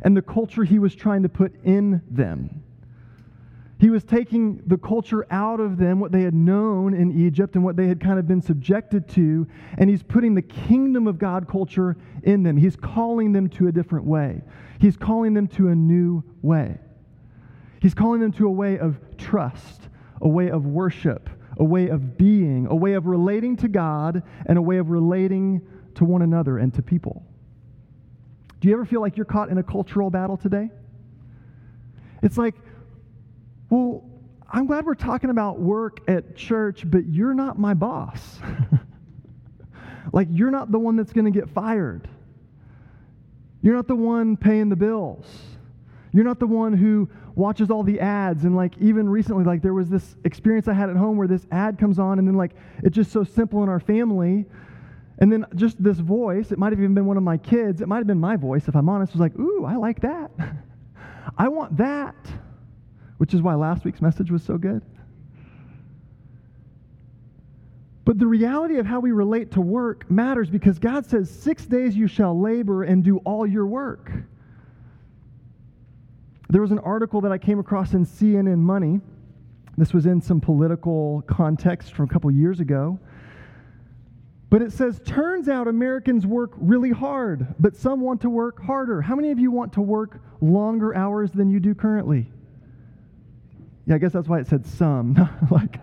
and 0.00 0.17
the 0.17 0.23
culture 0.23 0.64
he 0.64 0.79
was 0.79 0.95
trying 0.95 1.23
to 1.23 1.29
put 1.29 1.53
in 1.64 2.00
them. 2.11 2.62
He 3.78 3.90
was 3.90 4.04
taking 4.04 4.62
the 4.66 4.78
culture 4.78 5.26
out 5.31 5.61
of 5.61 5.76
them, 5.76 5.99
what 5.99 6.12
they 6.12 6.23
had 6.23 6.35
known 6.35 6.95
in 6.95 7.21
Egypt 7.21 7.57
and 7.57 7.64
what 7.64 7.76
they 7.76 7.88
had 7.88 8.00
kind 8.00 8.19
of 8.19 8.28
been 8.28 8.40
subjected 8.40 9.09
to, 9.11 9.47
and 9.78 9.90
he's 9.90 10.02
putting 10.02 10.35
the 10.35 10.43
kingdom 10.43 11.07
of 11.07 11.19
God 11.19 11.49
culture 11.49 11.97
in 12.23 12.45
them. 12.45 12.57
He's 12.57 12.76
calling 12.76 13.33
them 13.33 13.49
to 13.50 13.66
a 13.66 13.73
different 13.73 14.07
way. 14.07 14.43
He's 14.78 14.97
calling 14.97 15.35
them 15.35 15.49
to 15.49 15.69
a 15.69 15.75
new 15.75 16.23
way. 16.40 16.78
He's 17.81 17.95
calling 17.95 18.21
them 18.21 18.33
to 18.33 18.47
a 18.47 18.50
way 18.50 18.78
of 18.78 18.99
trust, 19.19 19.88
a 20.23 20.28
way 20.28 20.50
of 20.50 20.64
worship, 20.64 21.28
a 21.59 21.64
way 21.64 21.88
of 21.88 22.16
being, 22.16 22.66
a 22.69 22.75
way 22.75 22.95
of 22.95 23.07
relating 23.07 23.57
to 23.59 23.69
God, 23.69 24.23
and 24.47 24.57
a 24.57 24.62
way 24.62 24.78
of 24.78 24.90
relating 24.90 25.61
to 25.97 26.04
one 26.04 26.23
another 26.23 26.59
and 26.59 26.73
to 26.75 26.83
people. 26.83 27.25
Do 28.61 28.69
you 28.69 28.75
ever 28.75 28.85
feel 28.85 29.00
like 29.00 29.16
you're 29.16 29.26
caught 29.26 29.50
in 29.50 29.59
a 29.59 29.62
cultural 29.62 30.11
battle 30.11 30.37
today? 30.37 30.71
It's 32.23 32.38
like, 32.38 32.54
well, 33.75 34.04
I'm 34.52 34.66
glad 34.66 34.87
we're 34.87 34.95
talking 34.95 35.31
about 35.31 35.59
work 35.59 36.00
at 36.07 36.37
church, 36.37 36.88
but 36.88 37.07
you're 37.07 37.35
not 37.35 37.59
my 37.59 37.75
boss. 37.75 38.38
like, 40.12 40.28
you're 40.31 40.52
not 40.52 40.71
the 40.71 40.78
one 40.78 40.95
that's 40.95 41.12
going 41.12 41.25
to 41.25 41.33
get 41.33 41.50
fired. 41.50 42.09
You're 43.62 43.75
not 43.75 43.88
the 43.88 43.97
one 43.97 44.37
paying 44.37 44.69
the 44.69 44.76
bills. 44.76 45.26
You're 46.12 46.25
not 46.25 46.38
the 46.38 46.47
one 46.47 46.73
who 46.73 47.09
watches 47.35 47.69
all 47.69 47.83
the 47.83 47.99
ads 47.99 48.45
and 48.45 48.54
like 48.54 48.78
even 48.78 49.09
recently 49.09 49.43
like 49.43 49.61
there 49.61 49.75
was 49.75 49.88
this 49.88 50.14
experience 50.23 50.69
I 50.69 50.73
had 50.73 50.88
at 50.88 50.95
home 50.95 51.16
where 51.16 51.26
this 51.26 51.45
ad 51.50 51.81
comes 51.81 51.99
on 51.99 52.21
and 52.21 52.28
then 52.28 52.37
like 52.37 52.52
it's 52.85 52.95
just 52.95 53.11
so 53.11 53.25
simple 53.25 53.64
in 53.64 53.69
our 53.69 53.81
family 53.81 54.47
and 55.19 55.33
then 55.33 55.45
just 55.57 55.83
this 55.83 55.99
voice, 55.99 56.52
it 56.52 56.59
might 56.59 56.71
have 56.71 56.78
even 56.78 56.95
been 56.95 57.07
one 57.07 57.16
of 57.16 57.25
my 57.25 57.37
kids, 57.37 57.81
it 57.81 57.88
might 57.88 57.97
have 57.97 58.07
been 58.07 58.21
my 58.21 58.37
voice 58.37 58.69
if 58.69 58.76
I'm 58.76 58.88
honest, 58.88 59.14
was 59.14 59.21
like, 59.21 59.37
"Ooh, 59.37 59.64
I 59.64 59.75
like 59.75 60.00
that. 60.02 60.31
I 61.37 61.49
want 61.49 61.76
that." 61.78 62.14
Which 63.18 63.35
is 63.35 63.42
why 63.42 63.54
last 63.54 63.85
week's 63.85 64.02
message 64.02 64.30
was 64.30 64.42
so 64.42 64.59
good. 64.59 64.83
But 68.04 68.18
the 68.18 68.26
reality 68.26 68.76
of 68.76 68.87
how 68.87 69.00
we 69.00 69.12
relate 69.12 69.52
to 69.52 69.61
work 69.61 70.11
matters 70.11 70.50
because 70.50 70.78
God 70.78 71.06
says, 71.06 71.30
Six 71.30 71.64
days 71.66 71.97
you 71.97 72.06
shall 72.06 72.38
labor 72.38 72.83
and 72.83 73.02
do 73.02 73.18
all 73.18 73.47
your 73.47 73.66
work. 73.66 74.11
There 76.50 76.61
was 76.61 76.71
an 76.71 76.78
article 76.80 77.21
that 77.23 77.33
I 77.33 77.38
came 77.38 77.59
across 77.59 77.94
in 77.94 78.04
CNN 78.04 78.59
Money. 78.59 79.00
This 79.76 79.92
was 79.92 80.06
in 80.06 80.21
some 80.21 80.40
political 80.40 81.25
context 81.26 81.94
from 81.94 82.04
a 82.04 82.09
couple 82.09 82.30
years 82.30 82.61
ago. 82.61 82.99
But 84.50 84.62
it 84.62 84.73
says, 84.73 85.00
turns 85.04 85.49
out 85.49 85.66
Americans 85.66 86.26
work 86.26 86.52
really 86.56 86.90
hard, 86.90 87.54
but 87.59 87.75
some 87.75 88.00
want 88.00 88.21
to 88.21 88.30
work 88.30 88.62
harder. 88.62 89.00
How 89.02 89.16
many 89.16 89.33
of 89.33 89.40
you 89.40 89.50
want 89.50 89.73
to 89.73 89.80
work 89.80 90.21
longer 90.40 90.94
hours 90.94 91.33
than 91.33 91.50
you 91.50 91.59
do 91.59 91.75
currently? 91.75 92.30
Yeah, 93.87 93.97
I 93.97 93.99
guess 93.99 94.12
that's 94.12 94.29
why 94.29 94.41
it 94.41 94.47
said 94.47 94.67
some. 94.67 95.14
like, 95.50 95.79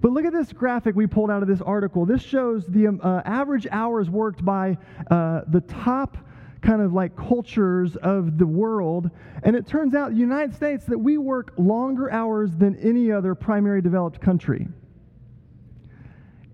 but 0.00 0.12
look 0.12 0.24
at 0.24 0.32
this 0.32 0.52
graphic 0.52 0.96
we 0.96 1.06
pulled 1.06 1.30
out 1.30 1.42
of 1.42 1.48
this 1.48 1.60
article. 1.60 2.06
This 2.06 2.22
shows 2.22 2.66
the 2.66 2.88
um, 2.88 3.00
uh, 3.02 3.22
average 3.24 3.66
hours 3.70 4.08
worked 4.08 4.44
by 4.44 4.78
uh, 5.10 5.42
the 5.48 5.60
top 5.60 6.16
kind 6.62 6.82
of 6.82 6.92
like 6.92 7.16
cultures 7.16 7.96
of 7.96 8.38
the 8.38 8.46
world. 8.46 9.10
And 9.42 9.56
it 9.56 9.66
turns 9.66 9.94
out, 9.94 10.10
the 10.10 10.16
United 10.16 10.54
States, 10.54 10.84
that 10.86 10.98
we 10.98 11.18
work 11.18 11.52
longer 11.56 12.10
hours 12.10 12.56
than 12.56 12.76
any 12.76 13.10
other 13.10 13.34
primary 13.34 13.80
developed 13.80 14.20
country. 14.20 14.68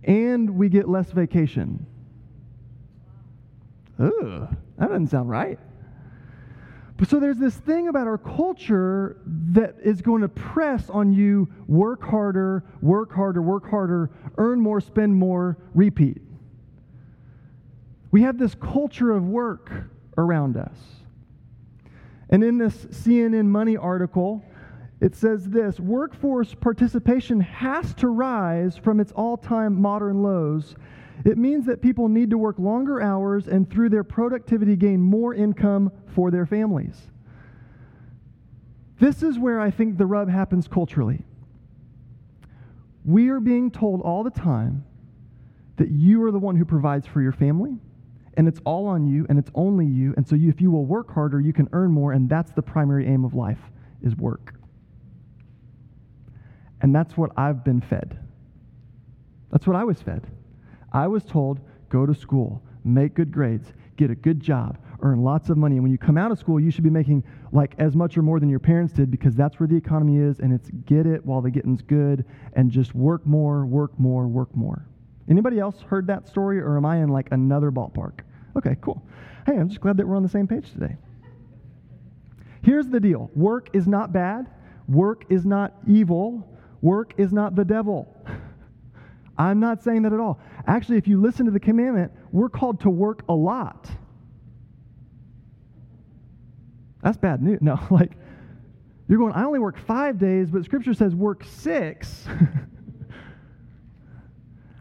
And 0.04 0.50
we 0.50 0.68
get 0.68 0.88
less 0.88 1.10
vacation. 1.10 1.84
Ugh, 3.98 4.48
that 4.78 4.88
doesn't 4.88 5.08
sound 5.08 5.30
right. 5.30 5.58
But 6.96 7.08
so 7.08 7.20
there's 7.20 7.36
this 7.36 7.54
thing 7.54 7.88
about 7.88 8.06
our 8.06 8.16
culture 8.16 9.20
that 9.26 9.76
is 9.82 10.00
going 10.00 10.22
to 10.22 10.28
press 10.28 10.88
on 10.88 11.12
you 11.12 11.48
work 11.66 12.02
harder, 12.02 12.64
work 12.80 13.12
harder, 13.12 13.42
work 13.42 13.68
harder, 13.68 14.10
earn 14.38 14.60
more, 14.60 14.80
spend 14.80 15.14
more, 15.14 15.58
repeat. 15.74 16.22
We 18.10 18.22
have 18.22 18.38
this 18.38 18.54
culture 18.54 19.10
of 19.10 19.24
work 19.24 19.70
around 20.16 20.56
us. 20.56 20.78
And 22.30 22.42
in 22.42 22.56
this 22.56 22.74
CNN 22.86 23.46
Money 23.46 23.76
article, 23.76 24.42
it 25.00 25.14
says 25.14 25.44
this 25.44 25.78
workforce 25.78 26.54
participation 26.54 27.40
has 27.40 27.94
to 27.96 28.08
rise 28.08 28.76
from 28.78 29.00
its 29.00 29.12
all 29.12 29.36
time 29.36 29.80
modern 29.80 30.22
lows. 30.22 30.74
It 31.24 31.38
means 31.38 31.66
that 31.66 31.82
people 31.82 32.08
need 32.08 32.30
to 32.30 32.38
work 32.38 32.58
longer 32.58 33.00
hours 33.02 33.48
and 33.48 33.68
through 33.68 33.88
their 33.88 34.04
productivity 34.04 34.76
gain 34.76 35.00
more 35.00 35.34
income 35.34 35.90
for 36.14 36.30
their 36.30 36.46
families. 36.46 37.08
This 38.98 39.22
is 39.22 39.38
where 39.38 39.60
I 39.60 39.70
think 39.70 39.98
the 39.98 40.06
rub 40.06 40.28
happens 40.28 40.68
culturally. 40.68 41.24
We 43.04 43.28
are 43.28 43.40
being 43.40 43.70
told 43.70 44.00
all 44.02 44.22
the 44.22 44.30
time 44.30 44.84
that 45.76 45.90
you 45.90 46.22
are 46.24 46.30
the 46.30 46.38
one 46.38 46.56
who 46.56 46.64
provides 46.64 47.06
for 47.06 47.20
your 47.20 47.32
family, 47.32 47.78
and 48.36 48.46
it's 48.46 48.60
all 48.64 48.86
on 48.86 49.06
you 49.06 49.26
and 49.28 49.38
it's 49.38 49.50
only 49.54 49.86
you 49.86 50.14
and 50.16 50.26
so 50.28 50.36
you, 50.36 50.48
if 50.48 50.60
you 50.60 50.70
will 50.70 50.84
work 50.84 51.12
harder 51.12 51.40
you 51.40 51.52
can 51.52 51.68
earn 51.72 51.90
more 51.90 52.12
and 52.12 52.28
that's 52.28 52.52
the 52.52 52.62
primary 52.62 53.06
aim 53.06 53.24
of 53.24 53.34
life 53.34 53.58
is 54.02 54.14
work 54.16 54.54
and 56.82 56.94
that's 56.94 57.16
what 57.16 57.30
i've 57.36 57.64
been 57.64 57.80
fed 57.80 58.18
that's 59.50 59.66
what 59.66 59.74
i 59.74 59.84
was 59.84 60.00
fed 60.02 60.26
i 60.96 61.06
was 61.06 61.24
told 61.24 61.60
go 61.88 62.04
to 62.04 62.14
school 62.14 62.60
make 62.84 63.14
good 63.14 63.30
grades 63.30 63.72
get 63.96 64.10
a 64.10 64.14
good 64.14 64.40
job, 64.40 64.78
earn 65.00 65.22
lots 65.22 65.48
of 65.48 65.56
money. 65.56 65.76
And 65.76 65.82
when 65.82 65.92
you 65.92 65.98
come 65.98 66.16
out 66.16 66.30
of 66.30 66.38
school, 66.38 66.60
you 66.60 66.70
should 66.70 66.84
be 66.84 66.90
making 66.90 67.24
like 67.52 67.74
as 67.78 67.96
much 67.96 68.16
or 68.16 68.22
more 68.22 68.38
than 68.38 68.48
your 68.48 68.58
parents 68.58 68.92
did 68.92 69.10
because 69.10 69.34
that's 69.34 69.58
where 69.58 69.66
the 69.66 69.76
economy 69.76 70.18
is. 70.18 70.40
And 70.40 70.52
it's 70.52 70.70
get 70.84 71.06
it 71.06 71.24
while 71.24 71.40
the 71.40 71.50
getting's 71.50 71.82
good 71.82 72.24
and 72.54 72.70
just 72.70 72.94
work 72.94 73.26
more, 73.26 73.66
work 73.66 73.98
more, 73.98 74.26
work 74.26 74.54
more. 74.54 74.86
Anybody 75.28 75.58
else 75.58 75.80
heard 75.82 76.06
that 76.06 76.28
story 76.28 76.60
or 76.60 76.76
am 76.76 76.84
I 76.84 76.98
in 76.98 77.08
like 77.08 77.28
another 77.32 77.70
ballpark? 77.70 78.20
Okay, 78.56 78.76
cool. 78.80 79.02
Hey, 79.44 79.56
I'm 79.56 79.68
just 79.68 79.80
glad 79.80 79.96
that 79.96 80.06
we're 80.06 80.16
on 80.16 80.22
the 80.22 80.28
same 80.28 80.46
page 80.46 80.70
today. 80.72 80.96
Here's 82.62 82.88
the 82.88 83.00
deal 83.00 83.30
work 83.34 83.70
is 83.72 83.86
not 83.86 84.12
bad, 84.12 84.46
work 84.88 85.24
is 85.28 85.44
not 85.44 85.74
evil, 85.86 86.48
work 86.80 87.14
is 87.16 87.32
not 87.32 87.54
the 87.54 87.64
devil. 87.64 88.12
I'm 89.38 89.60
not 89.60 89.82
saying 89.82 90.02
that 90.02 90.12
at 90.12 90.20
all. 90.20 90.40
Actually, 90.66 90.98
if 90.98 91.06
you 91.06 91.20
listen 91.20 91.46
to 91.46 91.52
the 91.52 91.60
commandment, 91.60 92.12
we're 92.32 92.48
called 92.48 92.80
to 92.80 92.90
work 92.90 93.22
a 93.28 93.34
lot. 93.34 93.88
That's 97.02 97.18
bad 97.18 97.42
news. 97.42 97.60
No, 97.60 97.78
like, 97.90 98.12
you're 99.08 99.18
going, 99.18 99.32
I 99.34 99.44
only 99.44 99.58
work 99.58 99.78
five 99.78 100.18
days, 100.18 100.50
but 100.50 100.64
scripture 100.64 100.94
says 100.94 101.14
work 101.14 101.44
six. 101.44 102.26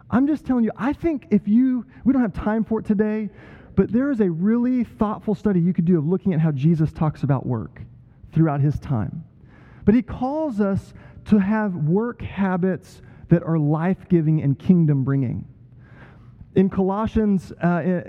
I'm 0.09 0.27
just 0.27 0.45
telling 0.45 0.63
you, 0.63 0.71
I 0.77 0.93
think 0.93 1.27
if 1.31 1.47
you, 1.47 1.85
we 2.03 2.13
don't 2.13 2.21
have 2.21 2.33
time 2.33 2.63
for 2.63 2.79
it 2.79 2.85
today, 2.85 3.29
but 3.75 3.91
there 3.91 4.11
is 4.11 4.21
a 4.21 4.29
really 4.29 4.83
thoughtful 4.83 5.35
study 5.35 5.59
you 5.59 5.73
could 5.73 5.85
do 5.85 5.97
of 5.97 6.07
looking 6.07 6.33
at 6.33 6.39
how 6.39 6.51
Jesus 6.51 6.93
talks 6.93 7.23
about 7.23 7.45
work 7.45 7.81
throughout 8.31 8.61
his 8.61 8.79
time. 8.79 9.25
But 9.83 9.93
he 9.95 10.01
calls 10.01 10.61
us 10.61 10.93
to 11.25 11.37
have 11.37 11.75
work 11.75 12.21
habits 12.21 13.01
that 13.29 13.43
are 13.43 13.57
life 13.57 14.07
giving 14.09 14.41
and 14.41 14.57
kingdom 14.57 15.03
bringing. 15.03 15.47
In 16.55 16.69
Colossians 16.69 17.51
uh, 17.53 18.01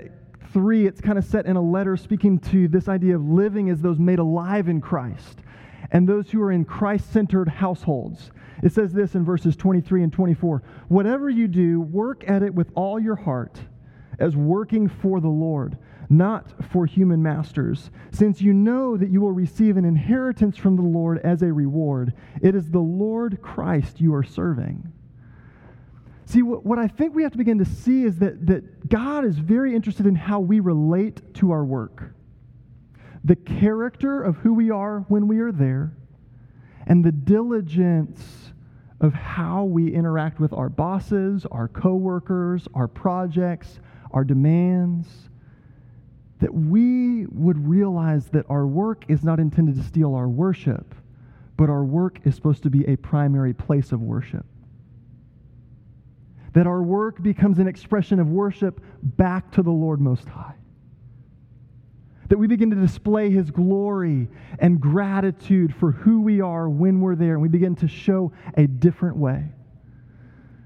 3, 0.53 0.87
it's 0.87 1.01
kind 1.01 1.17
of 1.17 1.25
set 1.25 1.45
in 1.45 1.55
a 1.55 1.61
letter 1.61 1.97
speaking 1.97 2.39
to 2.39 2.67
this 2.67 2.87
idea 2.87 3.15
of 3.15 3.23
living 3.27 3.69
as 3.69 3.81
those 3.81 3.99
made 3.99 4.19
alive 4.19 4.69
in 4.69 4.79
Christ 4.79 5.39
and 5.91 6.07
those 6.07 6.29
who 6.29 6.41
are 6.41 6.51
in 6.51 6.65
Christ 6.65 7.11
centered 7.11 7.47
households. 7.47 8.31
It 8.63 8.71
says 8.71 8.91
this 8.93 9.15
in 9.15 9.23
verses 9.23 9.55
23 9.55 10.03
and 10.03 10.13
24 10.13 10.63
Whatever 10.87 11.29
you 11.29 11.47
do, 11.47 11.81
work 11.81 12.27
at 12.27 12.43
it 12.43 12.53
with 12.53 12.71
all 12.75 12.99
your 12.99 13.15
heart, 13.15 13.59
as 14.19 14.35
working 14.35 14.87
for 14.87 15.19
the 15.19 15.27
Lord, 15.27 15.77
not 16.09 16.53
for 16.71 16.85
human 16.85 17.21
masters, 17.21 17.91
since 18.11 18.41
you 18.41 18.53
know 18.53 18.97
that 18.97 19.09
you 19.09 19.21
will 19.21 19.31
receive 19.31 19.77
an 19.77 19.85
inheritance 19.85 20.57
from 20.57 20.75
the 20.75 20.81
Lord 20.81 21.19
as 21.19 21.41
a 21.41 21.53
reward. 21.53 22.13
It 22.41 22.55
is 22.55 22.71
the 22.71 22.79
Lord 22.79 23.41
Christ 23.41 24.01
you 24.01 24.13
are 24.15 24.23
serving. 24.23 24.91
See, 26.27 26.41
what, 26.41 26.65
what 26.65 26.77
I 26.77 26.89
think 26.89 27.15
we 27.15 27.23
have 27.23 27.31
to 27.31 27.37
begin 27.37 27.57
to 27.59 27.65
see 27.65 28.03
is 28.03 28.19
that, 28.19 28.47
that 28.47 28.89
God 28.89 29.23
is 29.23 29.37
very 29.37 29.73
interested 29.73 30.05
in 30.05 30.15
how 30.15 30.41
we 30.41 30.59
relate 30.59 31.33
to 31.35 31.51
our 31.51 31.63
work, 31.63 32.03
the 33.23 33.37
character 33.37 34.21
of 34.23 34.35
who 34.35 34.53
we 34.53 34.69
are 34.69 35.05
when 35.07 35.29
we 35.29 35.39
are 35.39 35.53
there, 35.53 35.93
and 36.85 37.03
the 37.03 37.13
diligence 37.13 38.51
of 38.99 39.13
how 39.13 39.63
we 39.63 39.93
interact 39.93 40.41
with 40.41 40.51
our 40.51 40.67
bosses, 40.67 41.45
our 41.49 41.69
coworkers, 41.69 42.67
our 42.73 42.89
projects, 42.89 43.79
our 44.11 44.25
demands. 44.25 45.07
That 46.41 46.53
we 46.53 47.25
would 47.27 47.65
realize 47.65 48.27
that 48.27 48.45
our 48.49 48.67
work 48.67 49.05
is 49.07 49.23
not 49.23 49.39
intended 49.39 49.77
to 49.77 49.83
steal 49.83 50.13
our 50.13 50.27
worship, 50.27 50.93
but 51.55 51.69
our 51.69 51.85
work 51.85 52.19
is 52.25 52.35
supposed 52.35 52.63
to 52.63 52.69
be 52.69 52.85
a 52.85 52.97
primary 52.97 53.53
place 53.53 53.93
of 53.93 54.01
worship 54.01 54.45
that 56.57 56.65
our 56.65 56.81
work 56.81 57.21
becomes 57.21 57.59
an 57.59 57.67
expression 57.67 58.19
of 58.19 58.29
worship 58.29 58.81
back 59.03 59.51
to 59.51 59.61
the 59.61 59.69
Lord 59.69 60.01
Most 60.01 60.27
High. 60.27 60.55
That 62.29 62.39
we 62.39 62.47
begin 62.47 62.71
to 62.71 62.75
display 62.75 63.29
His 63.29 63.51
glory 63.51 64.27
and 64.57 64.81
gratitude 64.81 65.75
for 65.75 65.91
who 65.91 66.19
we 66.19 66.41
are 66.41 66.67
when 66.67 66.99
we're 66.99 67.13
there, 67.13 67.33
and 67.33 67.43
we 67.43 67.47
begin 67.47 67.75
to 67.75 67.87
show 67.87 68.31
a 68.55 68.65
different 68.65 69.17
way. 69.17 69.45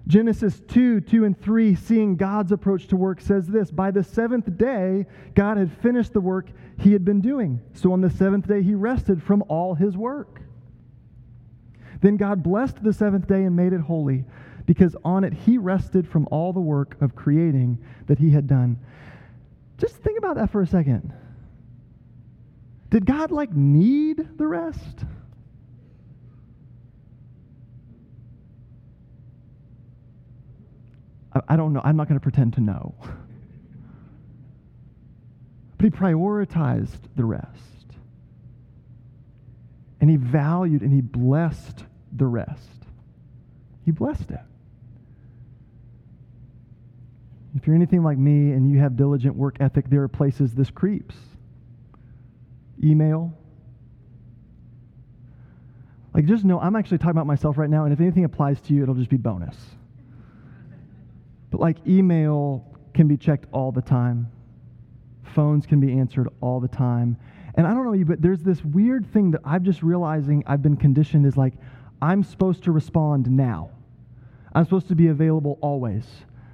Genesis 0.07 0.61
2 0.69 1.01
2 1.01 1.25
and 1.25 1.37
3, 1.41 1.75
seeing 1.75 2.15
God's 2.15 2.53
approach 2.53 2.87
to 2.87 2.95
work, 2.95 3.19
says 3.19 3.45
this 3.47 3.69
By 3.69 3.91
the 3.91 4.01
seventh 4.01 4.57
day, 4.57 5.05
God 5.35 5.57
had 5.57 5.73
finished 5.79 6.13
the 6.13 6.21
work 6.21 6.51
he 6.79 6.93
had 6.93 7.03
been 7.03 7.19
doing. 7.19 7.59
So 7.73 7.91
on 7.91 7.99
the 7.99 8.09
seventh 8.09 8.47
day, 8.47 8.63
he 8.63 8.75
rested 8.75 9.21
from 9.21 9.43
all 9.49 9.75
his 9.75 9.97
work. 9.97 10.39
Then 11.99 12.15
God 12.15 12.43
blessed 12.43 12.81
the 12.81 12.93
seventh 12.93 13.27
day 13.27 13.43
and 13.43 13.57
made 13.57 13.73
it 13.73 13.81
holy 13.81 14.23
because 14.65 14.95
on 15.03 15.23
it 15.23 15.33
he 15.33 15.57
rested 15.57 16.07
from 16.07 16.27
all 16.31 16.53
the 16.53 16.59
work 16.59 16.99
of 17.01 17.15
creating 17.15 17.77
that 18.07 18.19
he 18.19 18.29
had 18.31 18.47
done. 18.47 18.77
Just 19.77 19.95
think 19.95 20.17
about 20.17 20.35
that 20.35 20.51
for 20.51 20.61
a 20.61 20.67
second. 20.67 21.13
Did 22.89 23.05
God 23.05 23.31
like 23.31 23.53
need 23.53 24.37
the 24.37 24.45
rest? 24.45 25.05
I, 31.47 31.55
don't 31.55 31.71
know. 31.71 31.81
I'm 31.83 31.95
not 31.95 32.09
going 32.09 32.19
to 32.19 32.23
pretend 32.23 32.53
to 32.55 32.61
know. 32.61 32.93
but 35.77 35.85
he 35.85 35.89
prioritized 35.89 36.99
the 37.15 37.23
rest. 37.23 37.47
And 40.01 40.09
he 40.09 40.17
valued 40.17 40.81
and 40.81 40.91
he 40.91 40.99
blessed 40.99 41.85
the 42.11 42.25
rest. 42.25 42.85
He 43.85 43.91
blessed 43.91 44.31
it. 44.31 44.41
If 47.55 47.67
you're 47.67 47.75
anything 47.75 48.03
like 48.03 48.17
me 48.17 48.51
and 48.51 48.69
you 48.69 48.79
have 48.79 48.95
diligent 48.95 49.35
work 49.35 49.57
ethic, 49.59 49.89
there 49.89 50.01
are 50.03 50.07
places 50.07 50.53
this 50.53 50.71
creeps. 50.71 51.15
Email. 52.83 53.33
Like, 56.13 56.25
just 56.25 56.45
know 56.45 56.59
I'm 56.59 56.75
actually 56.75 56.97
talking 56.97 57.11
about 57.11 57.27
myself 57.27 57.57
right 57.57 57.69
now, 57.69 57.83
and 57.83 57.93
if 57.93 57.99
anything 57.99 58.23
applies 58.23 58.59
to 58.61 58.73
you, 58.73 58.83
it'll 58.83 58.95
just 58.95 59.09
be 59.09 59.17
bonus. 59.17 59.55
But, 61.49 61.59
like, 61.59 61.77
email 61.87 62.65
can 62.93 63.07
be 63.07 63.17
checked 63.17 63.45
all 63.51 63.71
the 63.71 63.81
time, 63.81 64.29
phones 65.23 65.65
can 65.65 65.79
be 65.79 65.97
answered 65.97 66.27
all 66.41 66.59
the 66.59 66.67
time. 66.67 67.17
And 67.55 67.67
I 67.67 67.73
don't 67.73 67.85
know 67.85 67.93
you, 67.93 68.05
but 68.05 68.21
there's 68.21 68.41
this 68.41 68.63
weird 68.63 69.05
thing 69.11 69.31
that 69.31 69.41
I'm 69.43 69.63
just 69.63 69.83
realizing 69.83 70.43
I've 70.47 70.61
been 70.61 70.77
conditioned 70.77 71.25
is 71.25 71.35
like, 71.35 71.53
I'm 72.01 72.23
supposed 72.23 72.63
to 72.63 72.71
respond 72.71 73.29
now. 73.29 73.71
I'm 74.53 74.63
supposed 74.63 74.87
to 74.89 74.95
be 74.95 75.07
available 75.07 75.57
always 75.61 76.05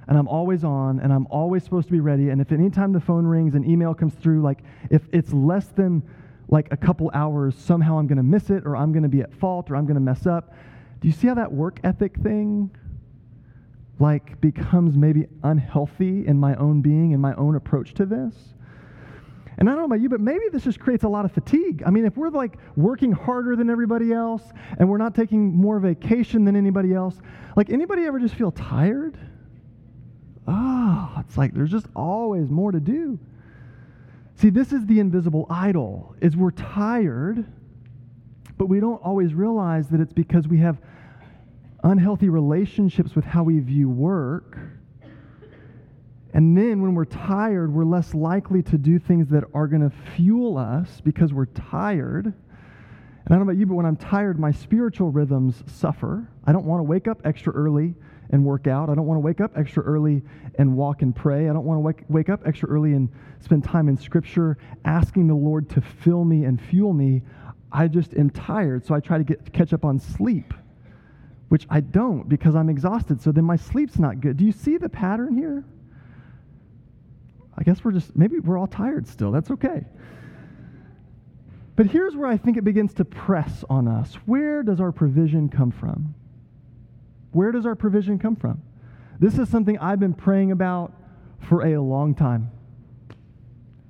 and 0.08 0.16
I'm 0.16 0.26
always 0.26 0.64
on 0.64 1.00
and 1.00 1.12
I'm 1.12 1.26
always 1.30 1.62
supposed 1.62 1.86
to 1.88 1.92
be 1.92 2.00
ready. 2.00 2.30
And 2.30 2.40
if 2.40 2.50
anytime 2.50 2.92
the 2.92 3.00
phone 3.00 3.26
rings 3.26 3.54
and 3.54 3.64
email 3.64 3.94
comes 3.94 4.14
through, 4.14 4.40
like 4.40 4.60
if 4.90 5.02
it's 5.12 5.32
less 5.32 5.66
than 5.68 6.02
like 6.48 6.68
a 6.70 6.76
couple 6.76 7.10
hours, 7.12 7.54
somehow 7.54 7.98
I'm 7.98 8.06
going 8.06 8.16
to 8.16 8.22
miss 8.22 8.48
it 8.48 8.64
or 8.64 8.74
I'm 8.74 8.90
going 8.90 9.02
to 9.02 9.08
be 9.08 9.20
at 9.20 9.34
fault 9.34 9.70
or 9.70 9.76
I'm 9.76 9.84
going 9.84 9.96
to 9.96 10.00
mess 10.00 10.26
up. 10.26 10.54
Do 11.00 11.08
you 11.08 11.12
see 11.12 11.28
how 11.28 11.34
that 11.34 11.52
work 11.52 11.78
ethic 11.84 12.16
thing 12.22 12.70
like 14.00 14.40
becomes 14.40 14.96
maybe 14.96 15.26
unhealthy 15.42 16.26
in 16.26 16.38
my 16.38 16.54
own 16.56 16.80
being 16.80 17.12
and 17.12 17.20
my 17.20 17.34
own 17.34 17.54
approach 17.54 17.92
to 17.94 18.06
this? 18.06 18.34
And 19.58 19.68
I 19.68 19.72
don't 19.72 19.80
know 19.80 19.86
about 19.86 20.00
you, 20.00 20.08
but 20.08 20.20
maybe 20.20 20.44
this 20.52 20.62
just 20.62 20.78
creates 20.80 21.04
a 21.04 21.08
lot 21.08 21.24
of 21.26 21.32
fatigue. 21.32 21.82
I 21.84 21.90
mean, 21.90 22.06
if 22.06 22.16
we're 22.16 22.30
like 22.30 22.56
working 22.76 23.12
harder 23.12 23.56
than 23.56 23.68
everybody 23.68 24.12
else 24.12 24.42
and 24.78 24.88
we're 24.88 24.98
not 24.98 25.14
taking 25.14 25.54
more 25.54 25.80
vacation 25.80 26.44
than 26.44 26.56
anybody 26.56 26.94
else, 26.94 27.20
like 27.56 27.68
anybody 27.68 28.04
ever 28.04 28.18
just 28.20 28.36
feel 28.36 28.52
tired? 28.52 29.18
Oh, 30.48 31.12
it's 31.20 31.36
like 31.36 31.54
there's 31.54 31.70
just 31.70 31.86
always 31.94 32.50
more 32.50 32.72
to 32.72 32.80
do. 32.80 33.18
See, 34.36 34.50
this 34.50 34.72
is 34.72 34.86
the 34.86 34.98
invisible 34.98 35.46
idol. 35.50 36.14
Is 36.20 36.36
we're 36.36 36.50
tired, 36.52 37.44
but 38.56 38.66
we 38.66 38.80
don't 38.80 39.02
always 39.02 39.34
realize 39.34 39.88
that 39.88 40.00
it's 40.00 40.12
because 40.12 40.48
we 40.48 40.58
have 40.58 40.78
unhealthy 41.84 42.28
relationships 42.28 43.14
with 43.14 43.24
how 43.24 43.44
we 43.44 43.58
view 43.60 43.88
work. 43.88 44.58
And 46.34 46.56
then 46.56 46.82
when 46.82 46.94
we're 46.94 47.04
tired, 47.04 47.72
we're 47.72 47.84
less 47.84 48.14
likely 48.14 48.62
to 48.64 48.78
do 48.78 48.98
things 48.98 49.28
that 49.28 49.44
are 49.54 49.66
going 49.66 49.82
to 49.82 49.94
fuel 50.14 50.58
us 50.58 51.00
because 51.00 51.32
we're 51.32 51.46
tired. 51.46 52.26
And 52.26 52.34
I 53.26 53.30
don't 53.30 53.38
know 53.38 53.50
about 53.50 53.58
you, 53.58 53.66
but 53.66 53.74
when 53.74 53.86
I'm 53.86 53.96
tired, 53.96 54.38
my 54.38 54.52
spiritual 54.52 55.10
rhythms 55.10 55.62
suffer. 55.66 56.28
I 56.44 56.52
don't 56.52 56.64
want 56.64 56.80
to 56.80 56.84
wake 56.84 57.08
up 57.08 57.22
extra 57.24 57.52
early 57.52 57.94
and 58.30 58.44
work 58.44 58.66
out. 58.66 58.90
I 58.90 58.94
don't 58.94 59.06
want 59.06 59.16
to 59.16 59.22
wake 59.22 59.40
up 59.40 59.52
extra 59.56 59.82
early 59.82 60.22
and 60.58 60.76
walk 60.76 61.02
and 61.02 61.14
pray. 61.14 61.48
I 61.48 61.52
don't 61.52 61.64
want 61.64 61.76
to 61.76 61.80
wake, 61.80 62.02
wake 62.08 62.28
up 62.28 62.40
extra 62.46 62.68
early 62.68 62.92
and 62.92 63.08
spend 63.40 63.64
time 63.64 63.88
in 63.88 63.96
Scripture 63.96 64.58
asking 64.84 65.28
the 65.28 65.34
Lord 65.34 65.68
to 65.70 65.80
fill 65.80 66.24
me 66.24 66.44
and 66.44 66.60
fuel 66.60 66.92
me. 66.92 67.22
I 67.72 67.88
just 67.88 68.14
am 68.14 68.30
tired, 68.30 68.84
so 68.86 68.94
I 68.94 69.00
try 69.00 69.18
to 69.18 69.24
get 69.24 69.52
catch 69.52 69.72
up 69.72 69.84
on 69.84 69.98
sleep, 69.98 70.54
which 71.48 71.66
I 71.68 71.80
don't 71.80 72.28
because 72.28 72.54
I'm 72.54 72.70
exhausted. 72.70 73.20
So 73.20 73.32
then 73.32 73.44
my 73.44 73.56
sleep's 73.56 73.98
not 73.98 74.20
good. 74.20 74.36
Do 74.36 74.44
you 74.44 74.52
see 74.52 74.76
the 74.76 74.88
pattern 74.88 75.36
here? 75.36 75.64
I 77.56 77.62
guess 77.64 77.84
we're 77.84 77.92
just 77.92 78.16
maybe 78.16 78.38
we're 78.38 78.58
all 78.58 78.66
tired 78.66 79.06
still. 79.06 79.32
That's 79.32 79.50
okay. 79.50 79.84
But 81.76 81.86
here's 81.86 82.16
where 82.16 82.28
I 82.28 82.36
think 82.36 82.56
it 82.56 82.64
begins 82.64 82.94
to 82.94 83.04
press 83.04 83.64
on 83.70 83.86
us. 83.86 84.14
Where 84.26 84.62
does 84.62 84.80
our 84.80 84.90
provision 84.90 85.48
come 85.48 85.70
from? 85.70 86.14
Where 87.38 87.52
does 87.52 87.66
our 87.66 87.76
provision 87.76 88.18
come 88.18 88.34
from? 88.34 88.60
This 89.20 89.38
is 89.38 89.48
something 89.48 89.78
I've 89.78 90.00
been 90.00 90.12
praying 90.12 90.50
about 90.50 90.92
for 91.38 91.66
a 91.66 91.80
long 91.80 92.12
time. 92.12 92.50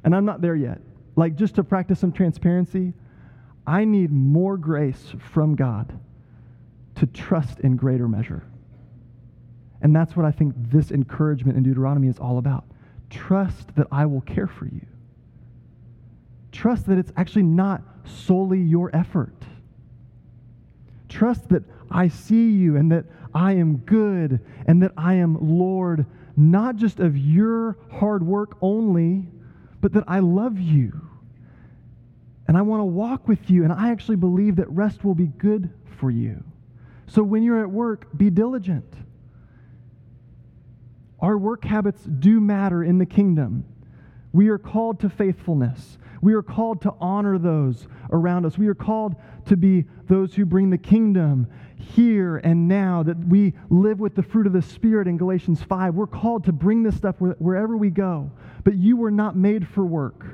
and 0.04 0.14
I'm 0.14 0.26
not 0.26 0.42
there 0.42 0.54
yet. 0.54 0.82
Like, 1.16 1.34
just 1.34 1.54
to 1.54 1.64
practice 1.64 1.98
some 1.98 2.12
transparency, 2.12 2.92
I 3.66 3.87
need 3.87 4.12
more 4.12 4.58
grace 4.58 5.14
from 5.32 5.54
God 5.56 5.98
to 6.96 7.06
trust 7.06 7.61
in 7.61 7.76
greater 7.76 8.06
measure. 8.06 8.42
And 9.80 9.96
that's 9.96 10.14
what 10.14 10.26
I 10.26 10.30
think 10.30 10.52
this 10.54 10.90
encouragement 10.90 11.56
in 11.56 11.62
Deuteronomy 11.62 12.08
is 12.08 12.18
all 12.18 12.37
about. 12.37 12.64
Trust 13.08 13.74
that 13.76 13.87
I 13.90 14.04
will 14.04 14.20
care 14.20 14.46
for 14.46 14.66
you. 14.66 14.84
Trust 16.52 16.87
that 16.88 16.98
it's 16.98 17.12
actually 17.16 17.44
not 17.44 17.80
solely 18.04 18.61
your 18.61 18.94
effort. 18.94 19.42
Trust 21.08 21.48
that 21.48 21.62
I 21.90 22.08
see 22.08 22.50
you 22.50 22.76
and 22.76 22.92
that 22.92 23.06
I 23.34 23.52
am 23.52 23.78
good 23.78 24.40
and 24.66 24.82
that 24.82 24.92
I 24.96 25.14
am 25.14 25.36
Lord, 25.40 26.06
not 26.36 26.76
just 26.76 27.00
of 27.00 27.16
your 27.16 27.76
hard 27.90 28.24
work 28.24 28.56
only, 28.60 29.26
but 29.80 29.92
that 29.92 30.04
I 30.06 30.20
love 30.20 30.58
you. 30.58 31.00
And 32.46 32.56
I 32.56 32.62
want 32.62 32.80
to 32.80 32.86
walk 32.86 33.28
with 33.28 33.50
you, 33.50 33.64
and 33.64 33.72
I 33.72 33.90
actually 33.90 34.16
believe 34.16 34.56
that 34.56 34.70
rest 34.70 35.04
will 35.04 35.14
be 35.14 35.26
good 35.26 35.70
for 35.98 36.10
you. 36.10 36.42
So 37.06 37.22
when 37.22 37.42
you're 37.42 37.60
at 37.60 37.70
work, 37.70 38.06
be 38.16 38.30
diligent. 38.30 38.94
Our 41.20 41.36
work 41.36 41.64
habits 41.64 42.02
do 42.04 42.40
matter 42.40 42.84
in 42.84 42.98
the 42.98 43.06
kingdom. 43.06 43.64
We 44.32 44.48
are 44.48 44.58
called 44.58 45.00
to 45.00 45.10
faithfulness. 45.10 45.98
We 46.20 46.34
are 46.34 46.42
called 46.42 46.82
to 46.82 46.94
honor 47.00 47.38
those 47.38 47.86
around 48.10 48.46
us. 48.46 48.56
We 48.58 48.68
are 48.68 48.74
called 48.74 49.16
to 49.46 49.56
be 49.56 49.84
those 50.06 50.34
who 50.34 50.44
bring 50.44 50.70
the 50.70 50.78
kingdom 50.78 51.46
here 51.78 52.38
and 52.38 52.68
now, 52.68 53.02
that 53.02 53.18
we 53.18 53.54
live 53.70 54.00
with 54.00 54.14
the 54.14 54.22
fruit 54.22 54.46
of 54.46 54.52
the 54.52 54.62
Spirit 54.62 55.08
in 55.08 55.16
Galatians 55.16 55.62
5. 55.62 55.94
We're 55.94 56.06
called 56.06 56.44
to 56.44 56.52
bring 56.52 56.82
this 56.82 56.96
stuff 56.96 57.16
wherever 57.18 57.76
we 57.76 57.90
go. 57.90 58.30
But 58.64 58.74
you 58.74 58.96
were 58.96 59.10
not 59.10 59.36
made 59.36 59.66
for 59.66 59.84
work 59.84 60.24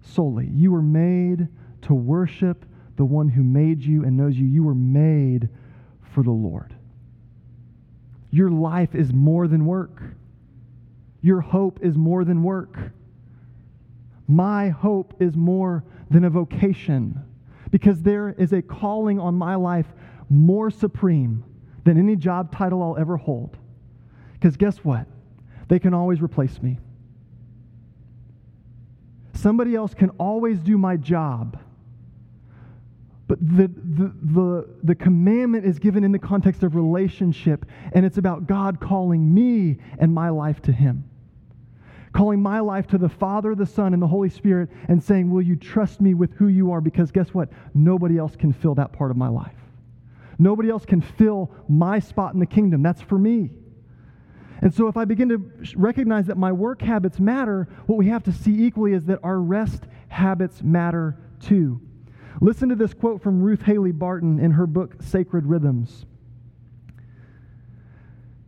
solely. 0.00 0.46
You 0.46 0.72
were 0.72 0.82
made 0.82 1.48
to 1.82 1.94
worship 1.94 2.64
the 2.96 3.04
one 3.04 3.28
who 3.28 3.42
made 3.42 3.82
you 3.82 4.04
and 4.04 4.16
knows 4.16 4.36
you. 4.36 4.46
You 4.46 4.64
were 4.64 4.74
made 4.74 5.48
for 6.12 6.22
the 6.22 6.30
Lord. 6.30 6.74
Your 8.30 8.50
life 8.50 8.94
is 8.94 9.12
more 9.12 9.48
than 9.48 9.64
work. 9.64 10.02
Your 11.20 11.40
hope 11.40 11.80
is 11.82 11.96
more 11.96 12.24
than 12.24 12.42
work. 12.42 12.76
My 14.26 14.68
hope 14.68 15.14
is 15.20 15.36
more 15.36 15.84
than 16.10 16.24
a 16.24 16.30
vocation 16.30 17.20
because 17.70 18.02
there 18.02 18.30
is 18.38 18.52
a 18.52 18.62
calling 18.62 19.18
on 19.18 19.34
my 19.34 19.54
life 19.54 19.86
more 20.28 20.70
supreme 20.70 21.44
than 21.84 21.98
any 21.98 22.16
job 22.16 22.54
title 22.54 22.82
I'll 22.82 22.98
ever 22.98 23.16
hold. 23.16 23.56
Because 24.34 24.56
guess 24.56 24.78
what? 24.78 25.06
They 25.68 25.78
can 25.78 25.94
always 25.94 26.20
replace 26.20 26.60
me. 26.62 26.78
Somebody 29.34 29.74
else 29.74 29.94
can 29.94 30.10
always 30.10 30.58
do 30.58 30.76
my 30.78 30.96
job. 30.96 31.58
But 33.26 33.38
the, 33.40 33.68
the, 33.68 34.12
the, 34.22 34.68
the 34.82 34.94
commandment 34.94 35.66
is 35.66 35.78
given 35.78 36.02
in 36.02 36.12
the 36.12 36.18
context 36.18 36.62
of 36.62 36.74
relationship, 36.74 37.66
and 37.92 38.04
it's 38.06 38.18
about 38.18 38.46
God 38.46 38.80
calling 38.80 39.34
me 39.34 39.78
and 39.98 40.12
my 40.12 40.30
life 40.30 40.62
to 40.62 40.72
Him 40.72 41.08
calling 42.12 42.40
my 42.40 42.58
life 42.58 42.86
to 42.88 42.98
the 42.98 43.08
Father, 43.08 43.54
the 43.54 43.66
Son, 43.66 43.92
and 43.92 44.02
the 44.02 44.06
Holy 44.06 44.28
Spirit, 44.28 44.68
and 44.88 45.02
saying, 45.02 45.30
Will 45.30 45.42
you 45.42 45.54
trust 45.54 46.00
me 46.00 46.14
with 46.14 46.32
who 46.32 46.48
you 46.48 46.72
are? 46.72 46.80
Because 46.80 47.12
guess 47.12 47.32
what? 47.34 47.48
Nobody 47.74 48.18
else 48.18 48.34
can 48.34 48.52
fill 48.52 48.74
that 48.76 48.92
part 48.92 49.10
of 49.10 49.16
my 49.16 49.28
life. 49.28 49.57
Nobody 50.38 50.70
else 50.70 50.84
can 50.84 51.00
fill 51.00 51.50
my 51.68 51.98
spot 51.98 52.34
in 52.34 52.40
the 52.40 52.46
kingdom. 52.46 52.82
That's 52.82 53.02
for 53.02 53.18
me. 53.18 53.50
And 54.60 54.74
so, 54.74 54.88
if 54.88 54.96
I 54.96 55.04
begin 55.04 55.28
to 55.28 55.50
recognize 55.76 56.26
that 56.26 56.36
my 56.36 56.50
work 56.50 56.82
habits 56.82 57.20
matter, 57.20 57.68
what 57.86 57.96
we 57.96 58.08
have 58.08 58.24
to 58.24 58.32
see 58.32 58.64
equally 58.64 58.92
is 58.92 59.04
that 59.04 59.20
our 59.22 59.38
rest 59.38 59.84
habits 60.08 60.62
matter 60.62 61.16
too. 61.40 61.80
Listen 62.40 62.68
to 62.68 62.74
this 62.74 62.94
quote 62.94 63.22
from 63.22 63.40
Ruth 63.40 63.62
Haley 63.62 63.92
Barton 63.92 64.38
in 64.38 64.52
her 64.52 64.66
book, 64.66 64.96
Sacred 65.00 65.46
Rhythms. 65.46 66.06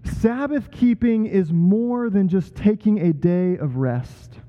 Sabbath 0.04 0.70
keeping 0.70 1.26
is 1.26 1.52
more 1.52 2.10
than 2.10 2.28
just 2.28 2.54
taking 2.54 3.00
a 3.00 3.12
day 3.12 3.56
of 3.56 3.76
rest. 3.76 4.40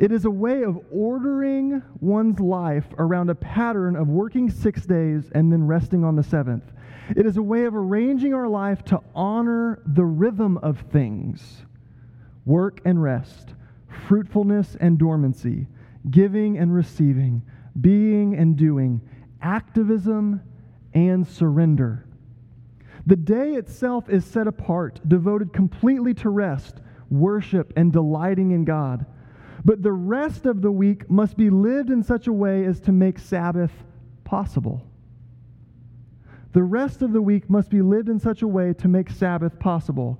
It 0.00 0.12
is 0.12 0.24
a 0.24 0.30
way 0.30 0.62
of 0.62 0.80
ordering 0.90 1.82
one's 2.00 2.40
life 2.40 2.86
around 2.96 3.28
a 3.28 3.34
pattern 3.34 3.96
of 3.96 4.08
working 4.08 4.48
six 4.48 4.86
days 4.86 5.30
and 5.34 5.52
then 5.52 5.66
resting 5.66 6.04
on 6.04 6.16
the 6.16 6.22
seventh. 6.22 6.64
It 7.14 7.26
is 7.26 7.36
a 7.36 7.42
way 7.42 7.66
of 7.66 7.76
arranging 7.76 8.32
our 8.32 8.48
life 8.48 8.82
to 8.86 9.02
honor 9.14 9.82
the 9.84 10.06
rhythm 10.06 10.56
of 10.58 10.80
things 10.90 11.66
work 12.46 12.80
and 12.86 13.02
rest, 13.02 13.50
fruitfulness 14.08 14.74
and 14.80 14.98
dormancy, 14.98 15.66
giving 16.10 16.56
and 16.56 16.74
receiving, 16.74 17.42
being 17.82 18.34
and 18.34 18.56
doing, 18.56 19.02
activism 19.42 20.40
and 20.94 21.26
surrender. 21.28 22.06
The 23.04 23.16
day 23.16 23.52
itself 23.52 24.08
is 24.08 24.24
set 24.24 24.46
apart, 24.46 24.98
devoted 25.06 25.52
completely 25.52 26.14
to 26.14 26.30
rest, 26.30 26.80
worship, 27.10 27.74
and 27.76 27.92
delighting 27.92 28.52
in 28.52 28.64
God. 28.64 29.04
But 29.64 29.82
the 29.82 29.92
rest 29.92 30.46
of 30.46 30.62
the 30.62 30.70
week 30.70 31.10
must 31.10 31.36
be 31.36 31.50
lived 31.50 31.90
in 31.90 32.02
such 32.02 32.26
a 32.26 32.32
way 32.32 32.64
as 32.64 32.80
to 32.80 32.92
make 32.92 33.18
Sabbath 33.18 33.72
possible. 34.24 34.82
The 36.52 36.62
rest 36.62 37.02
of 37.02 37.12
the 37.12 37.22
week 37.22 37.48
must 37.48 37.70
be 37.70 37.82
lived 37.82 38.08
in 38.08 38.18
such 38.18 38.42
a 38.42 38.48
way 38.48 38.72
to 38.74 38.88
make 38.88 39.10
Sabbath 39.10 39.58
possible. 39.58 40.18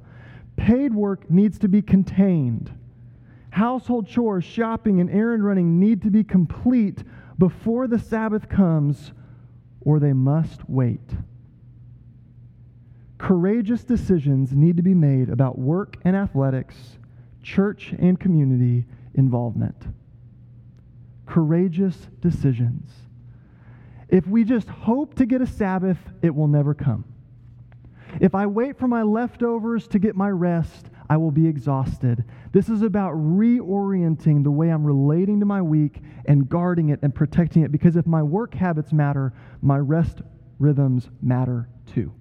Paid 0.56 0.94
work 0.94 1.30
needs 1.30 1.58
to 1.60 1.68
be 1.68 1.82
contained. 1.82 2.70
Household 3.50 4.06
chores, 4.06 4.44
shopping, 4.44 5.00
and 5.00 5.10
errand 5.10 5.44
running 5.44 5.80
need 5.80 6.02
to 6.02 6.10
be 6.10 6.22
complete 6.22 7.02
before 7.38 7.88
the 7.88 7.98
Sabbath 7.98 8.48
comes, 8.48 9.12
or 9.80 9.98
they 9.98 10.12
must 10.12 10.68
wait. 10.68 11.16
Courageous 13.18 13.82
decisions 13.82 14.52
need 14.52 14.76
to 14.76 14.82
be 14.82 14.94
made 14.94 15.30
about 15.30 15.58
work 15.58 15.96
and 16.04 16.14
athletics, 16.14 16.98
church 17.42 17.94
and 17.98 18.20
community 18.20 18.86
involvement. 19.20 19.76
Courageous 21.26 22.08
decisions. 22.20 22.90
If 24.08 24.26
we 24.26 24.42
just 24.42 24.68
hope 24.68 25.14
to 25.14 25.26
get 25.26 25.40
a 25.40 25.46
Sabbath, 25.46 25.98
it 26.22 26.34
will 26.34 26.48
never 26.48 26.74
come. 26.74 27.04
If 28.20 28.34
I 28.34 28.46
wait 28.46 28.76
for 28.76 28.88
my 28.88 29.02
leftovers 29.02 29.86
to 29.88 30.00
get 30.00 30.16
my 30.16 30.28
rest, 30.30 30.86
I 31.08 31.16
will 31.16 31.30
be 31.30 31.46
exhausted. 31.46 32.24
This 32.50 32.68
is 32.68 32.82
about 32.82 33.12
reorienting 33.14 34.42
the 34.42 34.50
way 34.50 34.70
I'm 34.70 34.84
relating 34.84 35.38
to 35.40 35.46
my 35.46 35.62
week 35.62 36.00
and 36.26 36.48
guarding 36.48 36.88
it 36.88 36.98
and 37.02 37.14
protecting 37.14 37.62
it 37.62 37.70
because 37.70 37.94
if 37.94 38.06
my 38.06 38.22
work 38.22 38.54
habits 38.54 38.92
matter, 38.92 39.32
my 39.62 39.78
rest 39.78 40.22
rhythms 40.58 41.08
matter 41.22 41.68
too. 41.86 42.12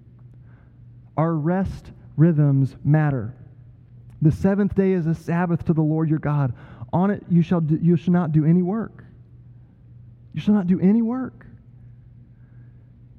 Our 1.16 1.34
rest 1.34 1.90
rhythms 2.16 2.76
matter. 2.84 3.34
The 4.22 4.32
seventh 4.32 4.74
day 4.74 4.92
is 4.92 5.06
a 5.06 5.14
Sabbath 5.14 5.64
to 5.64 5.72
the 5.72 5.82
Lord 5.82 6.10
your 6.10 6.18
God. 6.18 6.52
On 6.92 7.10
it 7.10 7.22
you 7.30 7.42
shall, 7.42 7.60
do, 7.60 7.78
you 7.80 7.96
shall 7.96 8.12
not 8.12 8.32
do 8.32 8.44
any 8.44 8.62
work. 8.62 9.04
You 10.32 10.40
shall 10.40 10.54
not 10.54 10.66
do 10.66 10.80
any 10.80 11.02
work. 11.02 11.46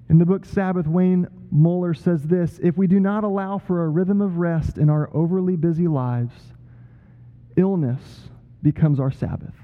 In 0.09 0.17
the 0.17 0.25
book 0.25 0.45
Sabbath, 0.45 0.87
Wayne 0.87 1.27
Muller 1.51 1.93
says 1.93 2.23
this 2.23 2.59
If 2.61 2.77
we 2.77 2.87
do 2.87 2.99
not 2.99 3.23
allow 3.23 3.57
for 3.57 3.83
a 3.83 3.89
rhythm 3.89 4.21
of 4.21 4.37
rest 4.37 4.77
in 4.77 4.89
our 4.89 5.09
overly 5.13 5.55
busy 5.55 5.87
lives, 5.87 6.33
illness 7.55 8.29
becomes 8.61 8.99
our 8.99 9.11
Sabbath. 9.11 9.55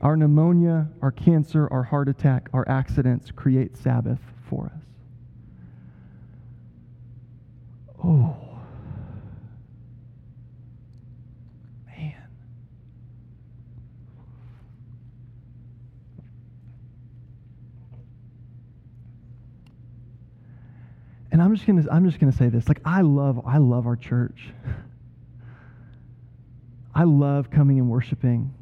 Our 0.00 0.16
pneumonia, 0.16 0.88
our 1.00 1.12
cancer, 1.12 1.68
our 1.70 1.84
heart 1.84 2.08
attack, 2.08 2.48
our 2.52 2.68
accidents 2.68 3.30
create 3.30 3.76
Sabbath 3.76 4.18
for 4.48 4.66
us. 4.66 4.82
Oh. 8.04 8.36
Man. 11.86 12.14
And 21.32 21.42
I'm 21.42 21.54
just 21.54 21.66
gonna 21.66 21.84
I'm 21.90 22.04
just 22.04 22.20
gonna 22.20 22.30
say 22.30 22.48
this. 22.48 22.68
Like 22.68 22.80
I 22.84 23.00
love 23.00 23.42
I 23.46 23.58
love 23.58 23.86
our 23.86 23.96
church. 23.96 24.50
I 26.94 27.04
love 27.04 27.50
coming 27.50 27.78
and 27.78 27.88
worshiping. 27.88 28.52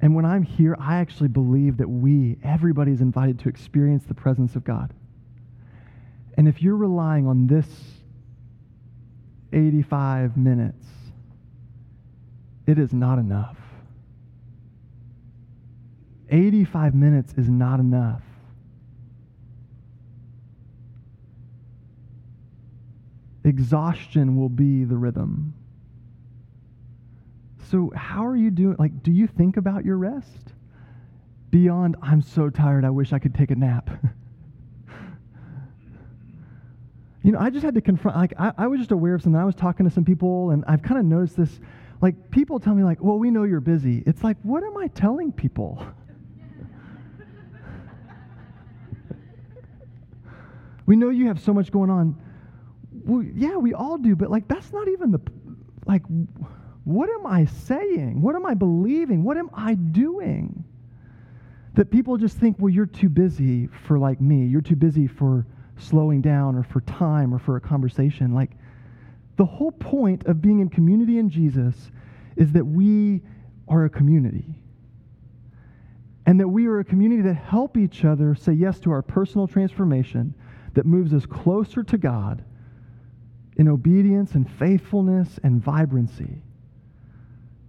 And 0.00 0.14
when 0.14 0.24
I'm 0.24 0.42
here, 0.42 0.76
I 0.80 0.96
actually 0.96 1.28
believe 1.28 1.78
that 1.78 1.88
we, 1.88 2.36
everybody 2.42 2.92
is 2.92 3.00
invited 3.00 3.40
to 3.40 3.48
experience 3.48 4.04
the 4.04 4.14
presence 4.14 4.54
of 4.54 4.62
God. 4.62 4.92
And 6.36 6.46
if 6.46 6.62
you're 6.62 6.76
relying 6.76 7.26
on 7.26 7.46
this 7.46 7.66
85 9.52 10.36
minutes, 10.36 10.86
it 12.66 12.78
is 12.78 12.92
not 12.92 13.18
enough. 13.18 13.56
85 16.30 16.94
minutes 16.94 17.32
is 17.36 17.48
not 17.48 17.80
enough. 17.80 18.22
Exhaustion 23.56 24.36
will 24.36 24.50
be 24.50 24.84
the 24.84 24.98
rhythm. 24.98 25.54
So, 27.70 27.90
how 27.96 28.26
are 28.26 28.36
you 28.36 28.50
doing? 28.50 28.76
Like, 28.78 29.02
do 29.02 29.10
you 29.10 29.26
think 29.26 29.56
about 29.56 29.82
your 29.82 29.96
rest? 29.96 30.52
Beyond, 31.50 31.96
I'm 32.02 32.20
so 32.20 32.50
tired, 32.50 32.84
I 32.84 32.90
wish 32.90 33.14
I 33.14 33.18
could 33.18 33.34
take 33.34 33.50
a 33.50 33.54
nap. 33.54 33.88
you 37.22 37.32
know, 37.32 37.38
I 37.38 37.48
just 37.48 37.64
had 37.64 37.72
to 37.76 37.80
confront, 37.80 38.18
like, 38.18 38.34
I, 38.38 38.52
I 38.58 38.66
was 38.66 38.78
just 38.78 38.90
aware 38.92 39.14
of 39.14 39.22
something. 39.22 39.40
I 39.40 39.44
was 39.46 39.54
talking 39.54 39.88
to 39.88 39.92
some 39.92 40.04
people, 40.04 40.50
and 40.50 40.62
I've 40.68 40.82
kind 40.82 41.00
of 41.00 41.06
noticed 41.06 41.38
this. 41.38 41.58
Like, 42.02 42.30
people 42.30 42.60
tell 42.60 42.74
me, 42.74 42.82
like, 42.84 43.02
well, 43.02 43.18
we 43.18 43.30
know 43.30 43.44
you're 43.44 43.60
busy. 43.60 44.02
It's 44.04 44.22
like, 44.22 44.36
what 44.42 44.64
am 44.64 44.76
I 44.76 44.88
telling 44.88 45.32
people? 45.32 45.82
we 50.84 50.94
know 50.94 51.08
you 51.08 51.28
have 51.28 51.40
so 51.40 51.54
much 51.54 51.72
going 51.72 51.88
on. 51.88 52.20
Well, 53.06 53.22
yeah, 53.22 53.56
we 53.56 53.72
all 53.72 53.98
do, 53.98 54.16
but, 54.16 54.30
like, 54.30 54.48
that's 54.48 54.72
not 54.72 54.88
even 54.88 55.12
the, 55.12 55.20
like, 55.86 56.02
what 56.82 57.08
am 57.08 57.24
I 57.24 57.44
saying? 57.44 58.20
What 58.20 58.34
am 58.34 58.44
I 58.44 58.54
believing? 58.54 59.22
What 59.22 59.36
am 59.36 59.48
I 59.54 59.74
doing? 59.74 60.64
That 61.74 61.90
people 61.92 62.16
just 62.16 62.36
think, 62.36 62.56
well, 62.58 62.72
you're 62.72 62.84
too 62.84 63.08
busy 63.08 63.68
for 63.68 63.98
like 63.98 64.20
me. 64.20 64.46
You're 64.46 64.60
too 64.60 64.76
busy 64.76 65.06
for 65.06 65.46
slowing 65.76 66.20
down 66.20 66.56
or 66.56 66.64
for 66.64 66.80
time 66.80 67.32
or 67.32 67.38
for 67.38 67.56
a 67.56 67.60
conversation. 67.60 68.34
Like, 68.34 68.50
the 69.36 69.44
whole 69.44 69.72
point 69.72 70.26
of 70.26 70.42
being 70.42 70.58
in 70.58 70.68
community 70.68 71.18
in 71.18 71.30
Jesus 71.30 71.92
is 72.34 72.52
that 72.52 72.64
we 72.64 73.22
are 73.68 73.84
a 73.84 73.90
community. 73.90 74.60
And 76.26 76.40
that 76.40 76.48
we 76.48 76.66
are 76.66 76.80
a 76.80 76.84
community 76.84 77.22
that 77.22 77.34
help 77.34 77.76
each 77.76 78.04
other 78.04 78.34
say 78.34 78.52
yes 78.52 78.80
to 78.80 78.90
our 78.90 79.02
personal 79.02 79.46
transformation 79.46 80.34
that 80.74 80.86
moves 80.86 81.14
us 81.14 81.24
closer 81.24 81.84
to 81.84 81.98
God 81.98 82.42
in 83.56 83.68
obedience 83.68 84.34
and 84.34 84.50
faithfulness 84.50 85.38
and 85.42 85.62
vibrancy. 85.62 86.42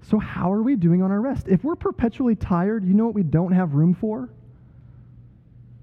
So, 0.01 0.19
how 0.19 0.51
are 0.53 0.61
we 0.61 0.75
doing 0.75 1.01
on 1.01 1.11
our 1.11 1.19
rest? 1.19 1.47
If 1.47 1.63
we're 1.63 1.75
perpetually 1.75 2.35
tired, 2.35 2.85
you 2.85 2.93
know 2.93 3.05
what 3.05 3.15
we 3.15 3.23
don't 3.23 3.51
have 3.51 3.73
room 3.73 3.93
for? 3.93 4.29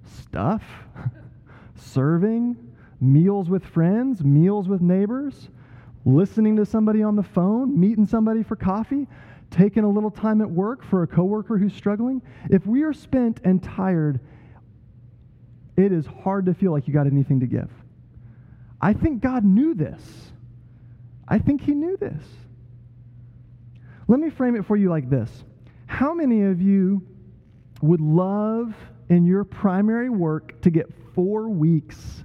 Stuff, 0.07 0.62
serving, 1.77 2.57
meals 3.01 3.51
with 3.51 3.64
friends, 3.64 4.25
meals 4.25 4.69
with 4.69 4.81
neighbors, 4.81 5.49
listening 6.05 6.57
to 6.57 6.64
somebody 6.64 7.03
on 7.03 7.17
the 7.17 7.23
phone, 7.23 7.79
meeting 7.79 8.07
somebody 8.07 8.43
for 8.43 8.57
coffee, 8.57 9.07
taking 9.51 9.85
a 9.85 9.88
little 9.88 10.11
time 10.11 10.40
at 10.40 10.51
work 10.51 10.85
for 10.85 11.03
a 11.03 11.07
coworker 11.07 11.59
who's 11.59 11.75
struggling. 11.75 12.23
If 12.51 12.67
we 12.67 12.83
are 12.83 12.93
spent 12.93 13.40
and 13.45 13.62
tired, 13.62 14.21
it 15.77 15.93
is 15.93 16.07
hard 16.07 16.47
to 16.47 16.55
feel 16.55 16.73
like 16.73 16.87
you 16.88 16.95
got 16.95 17.07
anything 17.07 17.40
to 17.40 17.47
give. 17.47 17.71
I 18.85 18.92
think 18.92 19.23
God 19.23 19.47
knew 19.47 19.73
this. 19.73 20.03
I 21.27 21.38
think 21.38 21.62
He 21.62 21.73
knew 21.73 21.97
this. 21.97 22.23
Let 24.09 24.20
me 24.20 24.29
frame 24.29 24.57
it 24.57 24.66
for 24.66 24.77
you 24.77 24.90
like 24.90 25.09
this 25.09 25.31
How 25.87 26.12
many 26.12 26.42
of 26.42 26.61
you 26.61 27.03
would 27.81 28.03
love 28.03 28.75
in 29.09 29.25
your 29.25 29.42
primary 29.42 30.11
work 30.11 30.61
to 30.61 30.70
get 30.70 30.92
four 31.14 31.49
weeks 31.49 32.25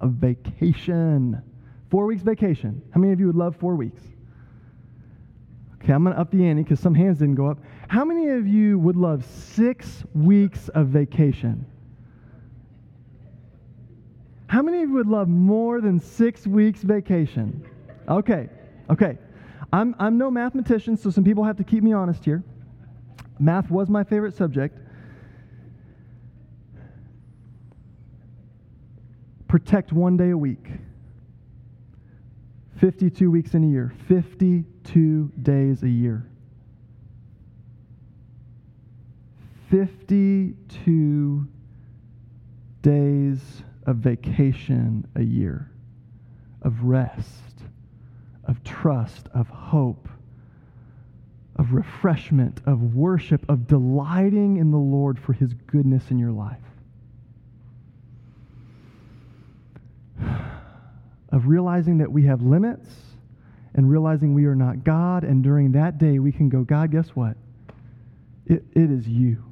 of 0.00 0.12
vacation? 0.12 1.42
Four 1.90 2.06
weeks 2.06 2.22
vacation. 2.22 2.82
How 2.94 3.00
many 3.00 3.12
of 3.12 3.18
you 3.18 3.26
would 3.26 3.34
love 3.34 3.56
four 3.56 3.74
weeks? 3.74 4.02
Okay, 5.82 5.92
I'm 5.92 6.04
going 6.04 6.14
to 6.14 6.20
up 6.20 6.30
the 6.30 6.46
ante 6.46 6.62
because 6.62 6.78
some 6.78 6.94
hands 6.94 7.18
didn't 7.18 7.34
go 7.34 7.48
up. 7.48 7.58
How 7.88 8.04
many 8.04 8.28
of 8.28 8.46
you 8.46 8.78
would 8.78 8.96
love 8.96 9.24
six 9.24 10.04
weeks 10.14 10.68
of 10.68 10.86
vacation? 10.86 11.66
How 14.48 14.62
many 14.62 14.82
of 14.82 14.88
you 14.90 14.94
would 14.94 15.08
love 15.08 15.28
more 15.28 15.80
than 15.80 15.98
six 15.98 16.46
weeks 16.46 16.80
vacation? 16.82 17.64
Okay, 18.08 18.48
okay. 18.88 19.18
I'm, 19.72 19.94
I'm 19.98 20.16
no 20.16 20.30
mathematician, 20.30 20.96
so 20.96 21.10
some 21.10 21.24
people 21.24 21.42
have 21.44 21.56
to 21.56 21.64
keep 21.64 21.82
me 21.82 21.92
honest 21.92 22.24
here. 22.24 22.44
Math 23.38 23.70
was 23.70 23.88
my 23.88 24.04
favorite 24.04 24.36
subject. 24.36 24.78
Protect 29.48 29.92
one 29.92 30.16
day 30.16 30.30
a 30.30 30.38
week. 30.38 30.70
52 32.80 33.30
weeks 33.30 33.54
in 33.54 33.64
a 33.64 33.66
year. 33.66 33.92
52 34.06 35.32
days 35.42 35.82
a 35.82 35.88
year. 35.88 36.28
52 39.70 41.48
days 42.82 43.62
of 43.86 43.96
vacation 43.96 45.06
a 45.14 45.22
year, 45.22 45.70
of 46.62 46.82
rest 46.82 47.46
of 48.46 48.62
trust, 48.62 49.28
of 49.34 49.48
hope, 49.48 50.08
of 51.56 51.72
refreshment, 51.72 52.60
of 52.66 52.94
worship, 52.94 53.44
of 53.48 53.66
delighting 53.66 54.56
in 54.58 54.70
the 54.70 54.76
Lord 54.76 55.18
for 55.18 55.32
his 55.32 55.52
goodness 55.66 56.10
in 56.10 56.18
your 56.18 56.32
life. 56.32 56.58
Of 61.32 61.48
realizing 61.48 61.98
that 61.98 62.10
we 62.10 62.24
have 62.26 62.40
limits 62.40 62.88
and 63.74 63.90
realizing 63.90 64.32
we 64.32 64.46
are 64.46 64.54
not 64.54 64.84
God. 64.84 65.24
And 65.24 65.42
during 65.42 65.72
that 65.72 65.98
day, 65.98 66.20
we 66.20 66.30
can 66.30 66.48
go, 66.48 66.62
God, 66.62 66.92
guess 66.92 67.08
what? 67.10 67.36
It, 68.46 68.64
it 68.72 68.90
is 68.90 69.08
you. 69.08 69.44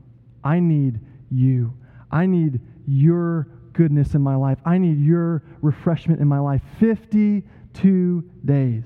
I 0.43 0.61
need 0.61 1.01
you. 1.31 1.75
I 2.13 2.27
need 2.27 2.61
your 2.87 3.49
goodness 3.75 4.15
in 4.15 4.23
my 4.23 4.37
life. 4.37 4.59
I 4.65 4.79
need 4.79 4.99
your 4.99 5.43
refreshment 5.61 6.21
in 6.21 6.29
my 6.29 6.39
life. 6.39 6.63
52 6.81 8.31
days 8.45 8.85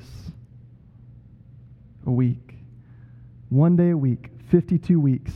a 2.07 2.11
week. 2.11 2.55
One 3.51 3.77
day 3.77 3.91
a 3.91 3.97
week, 3.97 4.31
52 4.51 4.99
weeks. 5.01 5.33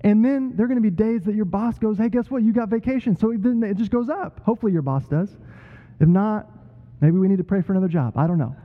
And 0.00 0.24
then 0.24 0.56
there 0.56 0.64
are 0.64 0.68
going 0.68 0.82
to 0.82 0.90
be 0.90 0.90
days 0.90 1.22
that 1.24 1.34
your 1.34 1.44
boss 1.44 1.78
goes, 1.78 1.98
hey, 1.98 2.08
guess 2.08 2.30
what? 2.30 2.42
You 2.42 2.52
got 2.52 2.68
vacation. 2.68 3.16
So 3.16 3.32
then 3.36 3.62
it 3.62 3.76
just 3.76 3.90
goes 3.90 4.08
up. 4.08 4.40
Hopefully 4.44 4.72
your 4.72 4.82
boss 4.82 5.06
does. 5.06 5.30
If 6.00 6.08
not, 6.08 6.48
maybe 7.00 7.18
we 7.18 7.28
need 7.28 7.38
to 7.38 7.44
pray 7.44 7.62
for 7.62 7.72
another 7.72 7.88
job. 7.88 8.16
I 8.16 8.26
don't 8.26 8.38
know. 8.38 8.56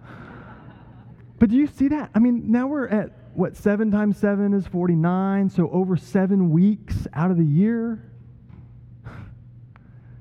but 1.39 1.49
do 1.49 1.55
you 1.55 1.67
see 1.67 1.89
that? 1.89 2.09
I 2.15 2.19
mean, 2.19 2.51
now 2.51 2.67
we're 2.67 2.87
at 2.87 3.11
what, 3.35 3.55
seven 3.55 3.91
times 3.91 4.17
seven 4.17 4.53
is 4.53 4.65
49. 4.65 5.49
So 5.49 5.69
over 5.69 5.95
seven 5.95 6.49
weeks 6.49 7.07
out 7.13 7.29
of 7.29 7.37
the 7.37 7.45
year. 7.45 8.06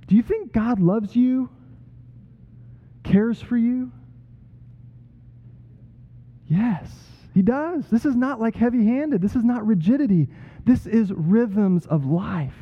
Do 0.06 0.14
you 0.14 0.22
think 0.22 0.52
God 0.52 0.80
loves 0.80 1.16
you? 1.16 1.50
Cares 3.02 3.40
for 3.40 3.56
you? 3.56 3.90
Yes, 6.48 6.88
He 7.34 7.42
does. 7.42 7.86
This 7.90 8.04
is 8.04 8.14
not 8.14 8.40
like 8.40 8.54
heavy 8.54 8.84
handed, 8.84 9.20
this 9.20 9.36
is 9.36 9.44
not 9.44 9.66
rigidity, 9.66 10.28
this 10.64 10.86
is 10.86 11.12
rhythms 11.12 11.86
of 11.86 12.06
life. 12.06 12.54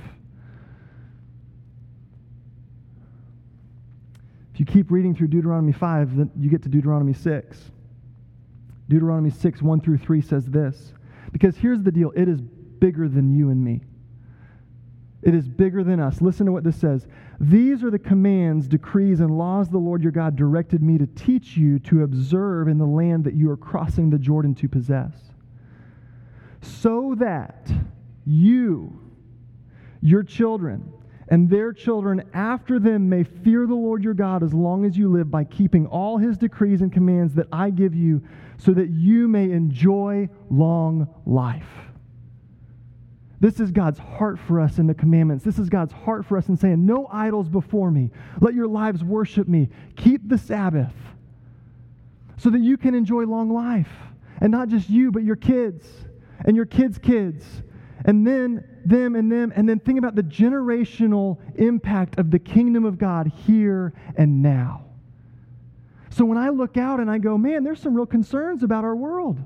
If 4.55 4.61
you 4.61 4.67
keep 4.67 4.91
reading 4.93 5.17
through 5.17 5.29
Deuteronomy 5.29 5.73
5, 5.73 6.17
then 6.17 6.31
you 6.39 6.49
get 6.49 6.63
to 6.63 6.69
Deuteronomy 6.69 7.13
6. 7.13 7.59
Deuteronomy 8.89 9.31
6, 9.31 9.63
1 9.63 9.81
through 9.81 9.99
3 9.99 10.21
says 10.21 10.47
this. 10.47 10.93
Because 11.33 11.57
here's 11.57 11.83
the 11.83 11.91
deal 11.91 12.13
it 12.15 12.29
is 12.29 12.41
bigger 12.41 13.09
than 13.09 13.37
you 13.37 13.51
and 13.51 13.63
me. 13.63 13.81
It 15.25 15.35
is 15.35 15.49
bigger 15.49 15.83
than 15.83 16.01
us. 16.01 16.21
Listen 16.21 16.45
to 16.47 16.53
what 16.53 16.65
this 16.65 16.77
says. 16.77 17.07
These 17.41 17.83
are 17.83 17.91
the 17.91 17.99
commands, 17.99 18.69
decrees, 18.69 19.21
and 19.21 19.39
laws 19.39 19.71
the 19.71 19.79
Lord 19.79 20.03
your 20.03 20.13
God 20.13 20.37
directed 20.37 20.83
me 20.83 20.99
to 20.99 21.07
teach 21.07 21.57
you 21.57 21.79
to 21.81 22.03
observe 22.03 22.69
in 22.69 22.77
the 22.77 22.85
land 22.85 23.25
that 23.25 23.35
you 23.35 23.51
are 23.51 23.57
crossing 23.57 24.11
the 24.11 24.19
Jordan 24.19 24.55
to 24.57 24.69
possess. 24.69 25.15
So 26.61 27.15
that 27.19 27.73
you, 28.27 29.01
your 30.03 30.23
children, 30.23 30.93
and 31.29 31.49
their 31.49 31.73
children 31.73 32.23
after 32.35 32.79
them 32.79 33.09
may 33.09 33.25
fear 33.25 33.67
the 33.67 33.75
Lord 33.75 34.05
your 34.05 34.13
God 34.13 34.43
as 34.43 34.53
long 34.53 34.85
as 34.85 34.95
you 34.95 35.11
live 35.11 35.31
by 35.31 35.45
keeping 35.45 35.87
all 35.87 36.19
his 36.19 36.37
decrees 36.37 36.83
and 36.83 36.93
commands 36.93 37.33
that 37.35 37.47
I 37.51 37.71
give 37.71 37.95
you, 37.95 38.23
so 38.59 38.73
that 38.73 38.91
you 38.91 39.27
may 39.27 39.51
enjoy 39.51 40.29
long 40.51 41.09
life. 41.25 41.84
This 43.45 43.61
is 43.61 43.71
God's 43.71 43.99
heart 43.99 44.39
for 44.39 44.59
us 44.59 44.79
in 44.79 44.87
the 44.87 44.95
commandments. 44.95 45.45
This 45.45 45.59
is 45.59 45.69
God's 45.69 45.93
heart 45.93 46.25
for 46.25 46.39
us 46.39 46.49
in 46.49 46.57
saying, 46.57 46.87
No 46.87 47.07
idols 47.13 47.47
before 47.47 47.91
me. 47.91 48.11
Let 48.41 48.55
your 48.55 48.67
lives 48.67 49.05
worship 49.05 49.49
me. 49.49 49.69
Keep 49.97 50.31
the 50.31 50.39
Sabbath 50.39 50.95
so 52.39 52.49
that 52.49 52.63
you 52.63 52.79
can 52.79 52.95
enjoy 52.95 53.25
long 53.25 53.53
life. 53.53 53.91
And 54.41 54.51
not 54.51 54.69
just 54.69 54.89
you, 54.89 55.13
but 55.13 55.25
your 55.25 55.37
kids 55.37 55.87
and 56.47 56.57
your 56.57 56.65
kids' 56.65 56.97
kids. 56.97 57.45
And 58.07 58.27
then 58.27 58.67
them 58.87 59.15
and 59.15 59.31
them. 59.31 59.53
And 59.55 59.69
then 59.69 59.79
think 59.79 59.99
about 59.99 60.15
the 60.15 60.23
generational 60.23 61.37
impact 61.57 62.19
of 62.19 62.31
the 62.31 62.39
kingdom 62.39 62.87
of 62.87 62.97
God 62.97 63.27
here 63.27 63.93
and 64.17 64.43
now. 64.43 64.87
So 66.09 66.25
when 66.25 66.39
I 66.39 66.49
look 66.49 66.79
out 66.79 66.99
and 66.99 67.11
I 67.11 67.19
go, 67.19 67.37
man, 67.37 67.63
there's 67.63 67.83
some 67.83 67.93
real 67.93 68.07
concerns 68.07 68.63
about 68.63 68.85
our 68.85 68.97
world. 68.97 69.39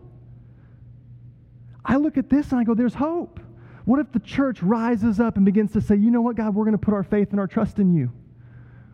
I 1.84 1.96
look 1.96 2.16
at 2.16 2.30
this 2.30 2.52
and 2.52 2.60
I 2.60 2.62
go, 2.62 2.74
there's 2.74 2.94
hope. 2.94 3.40
What 3.88 4.00
if 4.00 4.12
the 4.12 4.20
church 4.20 4.62
rises 4.62 5.18
up 5.18 5.36
and 5.36 5.46
begins 5.46 5.72
to 5.72 5.80
say, 5.80 5.96
you 5.96 6.10
know 6.10 6.20
what, 6.20 6.36
God, 6.36 6.54
we're 6.54 6.66
going 6.66 6.76
to 6.76 6.78
put 6.78 6.92
our 6.92 7.02
faith 7.02 7.30
and 7.30 7.40
our 7.40 7.46
trust 7.46 7.78
in 7.78 7.94
you? 7.94 8.12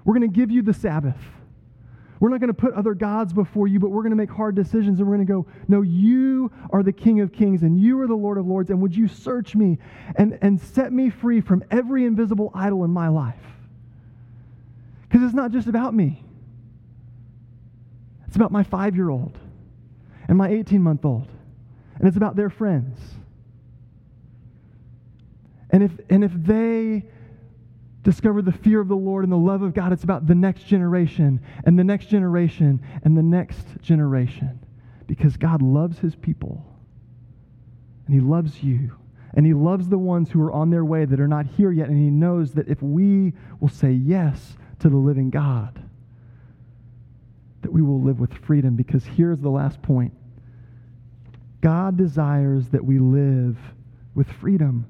We're 0.05 0.15
going 0.15 0.31
to 0.31 0.33
give 0.33 0.53
you 0.53 0.63
the 0.63 0.73
Sabbath. 0.73 1.19
We're 2.21 2.29
not 2.29 2.39
going 2.39 2.47
to 2.47 2.55
put 2.55 2.75
other 2.75 2.95
gods 2.95 3.33
before 3.33 3.67
you, 3.67 3.81
but 3.81 3.91
we're 3.91 4.03
going 4.03 4.13
to 4.13 4.17
make 4.17 4.31
hard 4.31 4.55
decisions 4.55 5.01
and 5.01 5.09
we're 5.09 5.17
going 5.17 5.27
to 5.27 5.33
go, 5.33 5.47
No, 5.67 5.83
you 5.83 6.53
are 6.71 6.85
the 6.85 6.93
King 6.93 7.19
of 7.23 7.33
Kings 7.33 7.65
and 7.65 7.77
you 7.77 7.99
are 8.03 8.07
the 8.07 8.15
Lord 8.15 8.39
of 8.39 8.47
Lords, 8.47 8.71
and 8.71 8.81
would 8.83 8.95
you 8.95 9.09
search 9.09 9.57
me 9.57 9.79
and, 10.15 10.39
and 10.43 10.61
set 10.61 10.93
me 10.93 11.11
free 11.11 11.41
from 11.41 11.65
every 11.73 12.05
invisible 12.05 12.53
idol 12.55 12.85
in 12.85 12.93
my 12.93 13.09
life? 13.09 13.35
Because 15.09 15.25
it's 15.25 15.35
not 15.35 15.51
just 15.51 15.67
about 15.67 15.93
me, 15.93 16.23
it's 18.29 18.37
about 18.37 18.53
my 18.53 18.63
five 18.63 18.95
year 18.95 19.11
old 19.11 19.37
and 20.29 20.39
my 20.39 20.51
18 20.51 20.81
month 20.81 21.05
old, 21.05 21.27
and 21.99 22.07
it's 22.07 22.17
about 22.17 22.37
their 22.37 22.49
friends. 22.49 22.97
And 25.75 25.83
if, 25.83 25.91
and 26.09 26.23
if 26.23 26.31
they 26.33 27.03
discover 28.05 28.43
the 28.43 28.53
fear 28.53 28.81
of 28.81 28.87
the 28.87 28.95
Lord 28.95 29.25
and 29.25 29.33
the 29.33 29.37
love 29.37 29.63
of 29.63 29.75
God, 29.75 29.93
it's 29.93 30.05
about 30.05 30.25
the 30.25 30.35
next 30.37 30.69
generation 30.69 31.41
and 31.65 31.77
the 31.77 31.83
next 31.83 32.07
generation 32.07 32.81
and 33.03 33.17
the 33.17 33.25
next 33.25 33.67
generation. 33.83 34.61
Because 35.09 35.37
God 35.37 35.63
loves 35.63 35.99
his 35.99 36.15
people. 36.15 36.65
And 38.07 38.15
he 38.15 38.21
loves 38.21 38.63
you. 38.63 38.93
And 39.35 39.45
he 39.45 39.53
loves 39.53 39.89
the 39.89 39.99
ones 39.99 40.31
who 40.31 40.41
are 40.43 40.53
on 40.53 40.71
their 40.71 40.85
way 40.85 41.07
that 41.07 41.19
are 41.19 41.27
not 41.27 41.45
here 41.45 41.73
yet. 41.73 41.89
And 41.89 41.99
he 41.99 42.09
knows 42.09 42.53
that 42.53 42.69
if 42.69 42.81
we 42.81 43.33
will 43.59 43.69
say 43.69 43.91
yes 43.91 44.57
to 44.79 44.89
the 44.89 44.97
living 44.97 45.31
God, 45.31 45.83
that 47.63 47.73
we 47.73 47.83
will 47.83 48.01
live 48.01 48.21
with 48.21 48.33
freedom. 48.33 48.77
Because 48.77 49.05
here's 49.05 49.41
the 49.41 49.51
last 49.51 49.83
point 49.83 50.15
God 51.61 51.97
desires 51.97 52.69
that 52.69 52.85
we 52.85 53.01
live 53.01 53.59
with 54.15 54.31
freedom. 54.35 54.87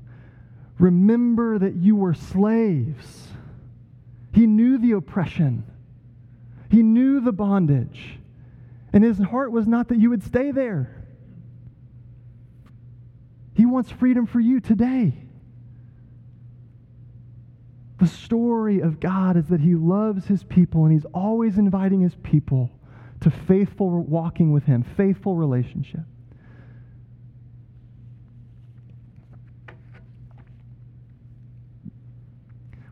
Remember 0.78 1.58
that 1.58 1.74
you 1.76 1.96
were 1.96 2.14
slaves. 2.14 3.28
He 4.32 4.46
knew 4.46 4.78
the 4.78 4.92
oppression, 4.92 5.64
he 6.70 6.82
knew 6.82 7.20
the 7.20 7.32
bondage. 7.32 8.18
And 8.92 9.02
his 9.02 9.18
heart 9.18 9.50
was 9.50 9.66
not 9.66 9.88
that 9.88 9.98
you 9.98 10.10
would 10.10 10.22
stay 10.22 10.52
there. 10.52 11.04
He 13.54 13.66
wants 13.66 13.90
freedom 13.90 14.24
for 14.24 14.38
you 14.38 14.60
today. 14.60 15.24
The 17.98 18.06
story 18.06 18.80
of 18.80 19.00
God 19.00 19.36
is 19.36 19.48
that 19.48 19.60
he 19.60 19.74
loves 19.74 20.26
his 20.26 20.44
people 20.44 20.84
and 20.84 20.92
he's 20.92 21.06
always 21.06 21.58
inviting 21.58 22.02
his 22.02 22.14
people 22.22 22.70
to 23.20 23.30
faithful 23.30 23.90
walking 24.02 24.52
with 24.52 24.64
him, 24.64 24.84
faithful 24.96 25.34
relationship. 25.34 26.04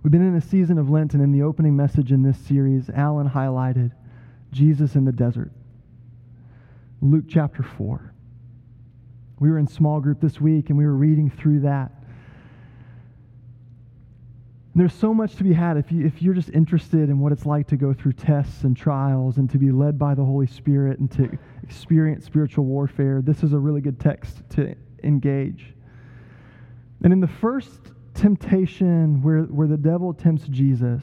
We've 0.02 0.10
been 0.10 0.26
in 0.26 0.34
a 0.34 0.40
season 0.40 0.78
of 0.78 0.90
Lent, 0.90 1.14
and 1.14 1.22
in 1.22 1.30
the 1.30 1.42
opening 1.42 1.76
message 1.76 2.10
in 2.10 2.22
this 2.22 2.36
series, 2.36 2.90
Alan 2.90 3.28
highlighted 3.28 3.92
Jesus 4.50 4.96
in 4.96 5.04
the 5.04 5.12
desert. 5.12 5.52
Luke 7.00 7.26
chapter 7.28 7.62
4. 7.62 8.12
We 9.38 9.50
were 9.50 9.58
in 9.58 9.68
small 9.68 10.00
group 10.00 10.20
this 10.20 10.40
week, 10.40 10.70
and 10.70 10.78
we 10.78 10.84
were 10.84 10.94
reading 10.94 11.30
through 11.30 11.60
that. 11.60 11.92
And 14.72 14.80
there's 14.80 14.94
so 14.94 15.14
much 15.14 15.36
to 15.36 15.44
be 15.44 15.52
had 15.52 15.76
if, 15.76 15.92
you, 15.92 16.04
if 16.04 16.20
you're 16.20 16.34
just 16.34 16.50
interested 16.50 17.08
in 17.08 17.20
what 17.20 17.30
it's 17.30 17.46
like 17.46 17.68
to 17.68 17.76
go 17.76 17.92
through 17.92 18.14
tests 18.14 18.64
and 18.64 18.76
trials 18.76 19.36
and 19.36 19.48
to 19.50 19.58
be 19.58 19.70
led 19.70 19.98
by 20.00 20.14
the 20.14 20.24
Holy 20.24 20.46
Spirit 20.48 20.98
and 20.98 21.10
to 21.12 21.38
experience 21.62 22.24
spiritual 22.24 22.64
warfare. 22.64 23.20
This 23.22 23.44
is 23.44 23.52
a 23.52 23.58
really 23.58 23.80
good 23.80 24.00
text 24.00 24.42
to 24.50 24.74
engage. 25.04 25.74
And 27.04 27.12
in 27.12 27.20
the 27.20 27.28
first 27.28 27.92
temptation 28.14 29.22
where, 29.22 29.42
where 29.42 29.66
the 29.66 29.76
devil 29.76 30.12
tempts 30.12 30.46
Jesus. 30.48 31.02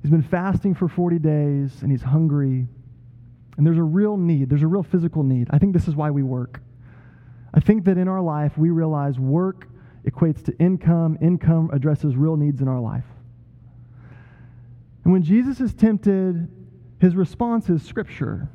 He's 0.00 0.10
been 0.10 0.22
fasting 0.22 0.74
for 0.74 0.88
40 0.88 1.18
days 1.18 1.82
and 1.82 1.90
he's 1.90 2.02
hungry. 2.02 2.66
And 3.56 3.66
there's 3.66 3.78
a 3.78 3.82
real 3.82 4.16
need, 4.16 4.48
there's 4.48 4.62
a 4.62 4.66
real 4.66 4.82
physical 4.82 5.22
need. 5.22 5.48
I 5.50 5.58
think 5.58 5.72
this 5.72 5.86
is 5.86 5.94
why 5.94 6.10
we 6.10 6.22
work. 6.22 6.60
I 7.54 7.60
think 7.60 7.84
that 7.84 7.98
in 7.98 8.08
our 8.08 8.20
life, 8.20 8.56
we 8.56 8.70
realize 8.70 9.18
work 9.18 9.68
equates 10.06 10.44
to 10.44 10.58
income, 10.58 11.18
income 11.20 11.70
addresses 11.72 12.16
real 12.16 12.36
needs 12.36 12.60
in 12.60 12.68
our 12.68 12.80
life. 12.80 13.04
And 15.04 15.12
when 15.12 15.22
Jesus 15.22 15.60
is 15.60 15.74
tempted, 15.74 16.48
his 16.98 17.14
response 17.14 17.68
is 17.68 17.82
Scripture. 17.82 18.48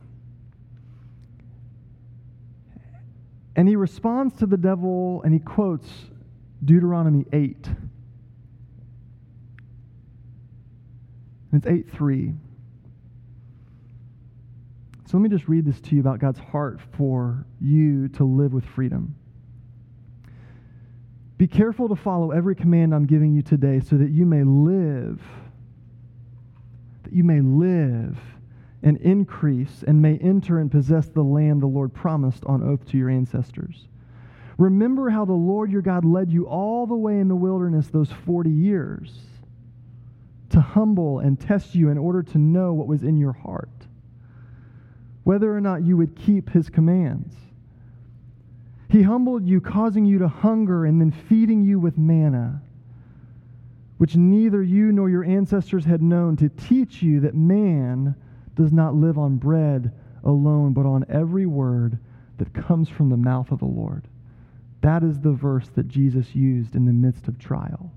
And 3.55 3.67
he 3.67 3.75
responds 3.75 4.38
to 4.38 4.45
the 4.45 4.57
devil 4.57 5.21
and 5.23 5.33
he 5.33 5.39
quotes 5.39 5.89
Deuteronomy 6.63 7.26
8. 7.32 7.67
And 11.52 11.65
it's 11.65 11.67
8 11.67 11.91
3. 11.91 12.34
So 15.06 15.17
let 15.17 15.24
me 15.24 15.30
just 15.30 15.48
read 15.48 15.63
this 15.63 15.80
to 15.80 15.96
you 15.96 16.02
about 16.02 16.20
God's 16.20 16.39
heart 16.39 16.82
for 16.98 17.46
you 17.62 18.10
to 18.10 18.26
live 18.26 18.52
with 18.52 18.65
freedom. 18.65 19.15
Be 21.38 21.48
careful 21.48 21.88
to 21.88 21.96
follow 21.96 22.32
every 22.32 22.56
command 22.56 22.93
I'm 22.93 23.06
giving 23.06 23.34
you 23.34 23.41
today 23.41 23.80
so 23.80 23.96
that 23.96 24.10
you 24.10 24.26
may 24.26 24.43
live, 24.43 25.22
that 27.04 27.13
you 27.13 27.24
may 27.24 27.39
live 27.39 28.17
and 28.84 28.98
increase 28.98 29.84
and 29.88 30.02
may 30.02 30.17
enter 30.17 30.60
and 30.60 30.70
possess 30.70 31.08
the 31.08 31.24
land 31.24 31.62
the 31.62 31.67
Lord 31.67 31.93
promised 31.93 32.43
on 32.46 32.62
oath 32.62 32.86
to 32.88 32.98
your 32.98 33.10
ancestors. 33.10 33.88
Remember 34.58 35.10
how 35.10 35.26
the 35.26 35.34
Lord 35.34 35.72
your 35.72 35.84
God 35.84 36.04
led 36.04 36.32
you 36.32 36.48
all 36.48 36.88
the 36.88 36.96
way 36.96 37.20
in 37.20 37.28
the 37.28 37.36
wilderness 37.36 37.88
those 37.88 38.12
40 38.26 38.50
years 38.50 39.20
to 40.50 40.62
humble 40.62 41.20
and 41.20 41.39
test 41.39 41.76
you 41.76 41.89
in 41.89 41.98
order 41.98 42.24
to 42.24 42.38
know 42.38 42.74
what 42.74 42.88
was 42.88 43.04
in 43.04 43.17
your 43.17 43.34
heart, 43.34 43.70
whether 45.24 45.56
or 45.56 45.62
not 45.62 45.84
you 45.84 45.98
would 45.98 46.15
keep 46.15 46.50
his 46.50 46.70
commands. 46.70 47.36
He 48.89 49.04
humbled 49.04 49.46
you, 49.46 49.60
causing 49.62 50.06
you 50.06 50.17
to 50.20 50.28
hunger 50.28 50.86
and 50.86 51.00
then 51.00 51.12
feeding 51.12 51.62
you 51.62 51.80
with 51.80 51.98
manna, 51.98 52.62
which 53.98 54.15
neither 54.15 54.63
you 54.63 54.91
nor 54.91 55.10
your 55.10 55.26
ancestors 55.26 55.86
had 55.86 56.02
known, 56.02 56.38
to 56.38 56.50
teach 56.50 57.02
you 57.04 57.20
that 57.20 57.36
man 57.36 58.15
does 58.56 58.72
not 58.72 58.96
live 58.96 59.17
on 59.17 59.36
bread 59.36 59.91
alone, 60.24 60.74
but 60.74 60.86
on 60.86 61.06
every 61.10 61.46
word 61.46 62.00
that 62.38 62.54
comes 62.54 62.89
from 62.89 63.10
the 63.10 63.17
mouth 63.17 63.52
of 63.52 63.60
the 63.60 63.65
Lord. 63.65 64.08
That 64.88 65.04
is 65.04 65.19
the 65.19 65.34
verse 65.34 65.67
that 65.76 65.89
Jesus 65.89 66.34
used 66.34 66.73
in 66.73 66.86
the 66.86 66.93
midst 66.93 67.28
of 67.28 67.38
trial. 67.38 67.91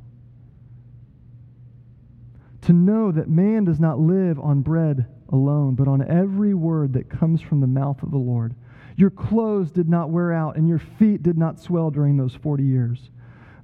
To 2.63 2.73
know 2.73 3.13
that 3.13 3.31
man 3.31 3.65
does 3.65 3.79
not 3.79 4.01
live 4.01 4.41
on 4.41 4.63
bread 4.63 5.07
alone, 5.29 5.77
but 5.77 5.87
on 5.87 6.03
every 6.03 6.53
word 6.53 6.95
that 6.95 7.09
comes 7.09 7.41
from 7.41 7.61
the 7.61 7.69
mouth 7.69 8.03
of 8.03 8.11
the 8.11 8.19
Lord. 8.19 8.57
Your 8.97 9.11
clothes 9.11 9.71
did 9.71 9.89
not 9.89 10.11
wear 10.11 10.33
out, 10.33 10.57
and 10.57 10.67
your 10.67 10.81
feet 10.81 11.23
did 11.23 11.39
not 11.39 11.61
swell 11.61 11.93
during 11.93 12.17
those 12.17 12.35
40 12.35 12.65
years. 12.65 13.11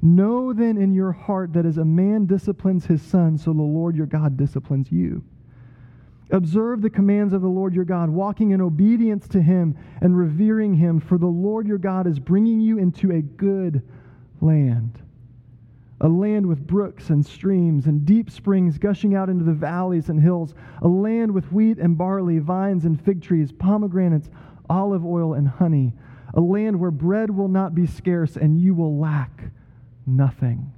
Know 0.01 0.53
then 0.53 0.79
in 0.79 0.95
your 0.95 1.11
heart 1.11 1.53
that 1.55 1.67
as 1.67 1.79
a 1.79 1.85
man 1.85 2.27
disciplines 2.27 2.87
his 2.87 3.03
son, 3.03 3.39
so 3.39 3.53
the 3.53 3.61
Lord 3.61 3.97
your 3.97 4.07
God 4.07 4.37
disciplines 4.37 4.93
you. 4.93 5.25
Observe 6.31 6.83
the 6.83 6.91
commands 6.91 7.33
of 7.33 7.41
the 7.41 7.49
Lord 7.49 7.75
your 7.75 7.85
God, 7.85 8.11
walking 8.11 8.51
in 8.51 8.61
obedience 8.61 9.29
to 9.29 9.41
him 9.41 9.77
and 10.01 10.17
revering 10.17 10.75
him, 10.75 10.99
for 10.99 11.19
the 11.19 11.27
Lord 11.27 11.69
your 11.69 11.79
God 11.79 12.07
is 12.07 12.19
bringing 12.19 12.61
you 12.61 12.79
into 12.79 13.13
a 13.13 13.23
good 13.23 13.83
land, 14.41 14.99
a 16.01 16.09
land 16.09 16.45
with 16.47 16.67
brooks 16.67 17.11
and 17.11 17.25
streams 17.25 17.87
and 17.87 18.05
deep 18.05 18.29
springs 18.29 18.77
gushing 18.77 19.15
out 19.15 19.31
into 19.31 19.45
the 19.45 19.53
valleys 19.53 20.09
and 20.09 20.21
hills, 20.21 20.55
a 20.83 20.89
land 20.89 21.31
with 21.31 21.53
wheat 21.53 21.79
and 21.79 21.97
barley, 21.97 22.41
vines 22.41 22.85
and 22.85 23.01
fig 23.01 23.23
trees, 23.23 23.53
pomegranates, 23.53 24.29
olive 24.69 25.07
oil 25.07 25.35
and 25.35 25.47
honey, 25.47 25.93
a 26.35 26.41
land 26.41 26.79
where 26.79 26.91
bread 26.91 27.31
will 27.31 27.49
not 27.49 27.73
be 27.73 27.87
scarce 27.87 28.37
and 28.37 28.61
you 28.61 28.75
will 28.75 28.99
lack 28.99 29.45
nothing, 30.07 30.73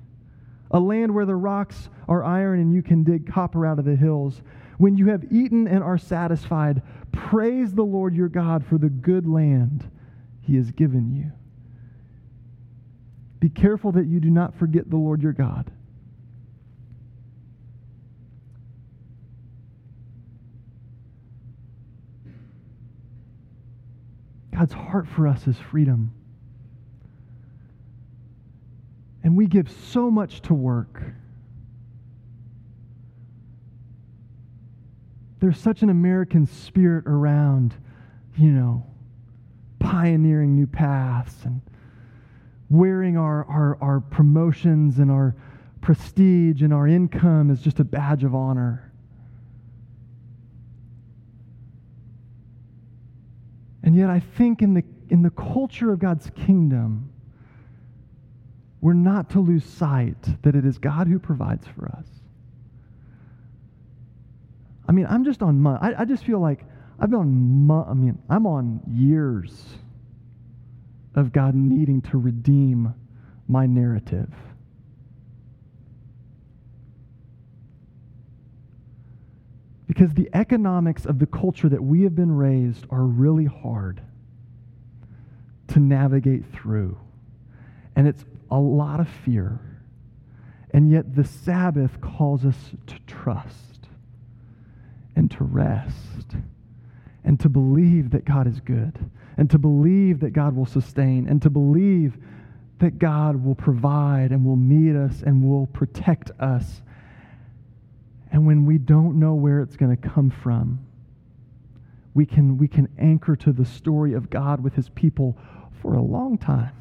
a 0.72 0.79
land 0.79 1.14
where 1.14 1.27
the 1.27 1.35
rocks 1.35 1.89
are 2.07 2.22
iron 2.22 2.61
and 2.61 2.75
you 2.75 2.83
can 2.83 3.03
dig 3.03 3.27
copper 3.27 3.64
out 3.64 3.79
of 3.79 3.87
the 3.87 3.97
hills 3.97 4.43
when 4.79 4.97
you 4.97 5.09
have 5.09 5.24
eaten 5.31 5.68
and 5.68 5.83
are 5.83 5.99
satisfied, 5.99 6.83
praise 7.12 7.74
the 7.74 7.83
Lord 7.83 8.14
your 8.14 8.29
God 8.29 8.64
for 8.64 8.79
the 8.79 8.89
good 8.89 9.26
land 9.26 9.91
he 10.41 10.57
has 10.57 10.70
given 10.70 11.14
you. 11.14 11.31
Be 13.41 13.49
careful 13.49 13.93
that 13.93 14.07
you 14.07 14.20
do 14.20 14.31
not 14.31 14.57
forget 14.57 14.89
the 14.89 14.97
Lord 14.97 15.22
your 15.22 15.33
God. 15.33 15.70
God's 24.53 24.72
heart 24.72 25.07
for 25.07 25.29
us 25.29 25.47
is 25.47 25.57
freedom. 25.57 26.12
And 29.22 29.37
we 29.37 29.47
give 29.47 29.70
so 29.70 30.11
much 30.11 30.41
to 30.43 30.55
work. 30.55 31.01
there's 35.41 35.59
such 35.59 35.82
an 35.82 35.91
American 35.91 36.47
spirit 36.47 37.07
around, 37.07 37.74
you 38.36 38.51
know, 38.51 38.84
pioneering 39.78 40.55
new 40.55 40.66
paths 40.66 41.45
and 41.45 41.61
wearing 42.68 43.16
our, 43.16 43.45
our, 43.47 43.78
our 43.80 44.01
promotions 44.01 44.99
and 44.99 45.11
our 45.11 45.34
prestige 45.80 46.62
and 46.62 46.72
our 46.72 46.86
income 46.86 47.51
as 47.51 47.61
just 47.61 47.78
a 47.78 47.84
badge 47.84 48.24
of 48.24 48.34
honor. 48.34 48.93
And 53.82 53.95
yet, 53.95 54.11
I 54.11 54.20
think 54.20 54.61
in 54.61 54.74
the, 54.74 54.82
in 55.09 55.22
the 55.22 55.30
culture 55.30 55.93
of 55.93 55.99
God's 55.99 56.30
kingdom, 56.30 57.11
we're 58.80 58.93
not 58.93 59.30
to 59.30 59.41
lose 59.41 59.64
sight 59.64 60.43
that 60.43 60.55
it 60.55 60.64
is 60.64 60.78
God 60.78 61.07
who 61.09 61.18
provides 61.18 61.66
for 61.68 61.86
us. 61.89 62.07
I 64.89 64.93
mean, 64.93 65.07
I'm 65.09 65.24
just 65.24 65.43
on 65.43 65.61
month. 65.61 65.80
I, 65.82 65.95
I 65.99 66.05
just 66.07 66.24
feel 66.24 66.41
like 66.41 66.64
I've 66.99 67.11
been 67.11 67.20
on 67.20 67.66
month. 67.66 67.89
I 67.89 67.95
mean, 67.95 68.18
I'm 68.28 68.47
on 68.47 68.80
years 68.91 69.64
of 71.14 71.32
God 71.32 71.55
needing 71.55 72.01
to 72.03 72.18
redeem 72.18 72.95
my 73.47 73.66
narrative. 73.66 74.32
Because 79.86 80.14
the 80.14 80.28
economics 80.32 81.07
of 81.07 81.18
the 81.18 81.26
culture 81.26 81.68
that 81.68 81.82
we 81.82 82.03
have 82.03 82.14
been 82.14 82.30
raised 82.30 82.86
are 82.91 83.03
really 83.03 83.47
hard 83.47 84.01
to 85.68 85.80
navigate 85.80 86.45
through. 86.53 86.99
And 87.97 88.07
it's 88.07 88.24
a 88.51 88.59
lot 88.59 89.01
of 89.01 89.09
fear. 89.09 89.61
And 90.70 90.91
yet 90.91 91.14
the 91.14 91.24
Sabbath 91.24 92.01
calls 92.01 92.45
us 92.45 92.57
to 92.86 92.99
trust 93.07 93.68
and 95.19 95.31
to 95.33 95.45
rest 95.45 96.37
and 97.25 97.39
to 97.41 97.49
believe 97.49 98.11
that 98.11 98.25
God 98.25 98.47
is 98.47 98.61
good 98.61 99.11
and 99.37 99.51
to 99.51 99.59
believe 99.59 100.21
that 100.21 100.33
God 100.33 100.55
will 100.55 100.66
sustain 100.66 101.29
and 101.29 101.43
to 101.43 101.51
believe 101.51 102.16
that 102.79 102.99
God 102.99 103.45
will 103.45 103.57
provide 103.57 104.31
and 104.31 104.45
will 104.45 104.57
meet 104.57 104.95
us 104.95 105.23
and 105.23 105.43
will 105.43 105.66
protect 105.66 106.31
us. 106.39 106.83
And 108.31 108.47
when 108.47 108.64
we 108.64 108.79
don't 108.79 109.19
know 109.19 109.35
where 109.35 109.61
it's 109.61 109.77
going 109.77 109.95
to 109.97 110.09
come 110.09 110.31
from, 110.31 110.87
we 112.14 112.25
can, 112.25 112.57
we 112.57 112.69
can 112.69 112.89
anchor 112.99 113.35
to 113.37 113.53
the 113.53 113.64
story 113.64 114.14
of 114.14 114.31
God 114.31 114.62
with 114.62 114.75
his 114.75 114.89
people 114.91 115.37
for 115.83 115.95
a 115.95 116.03
long 116.03 116.39
time. 116.39 116.73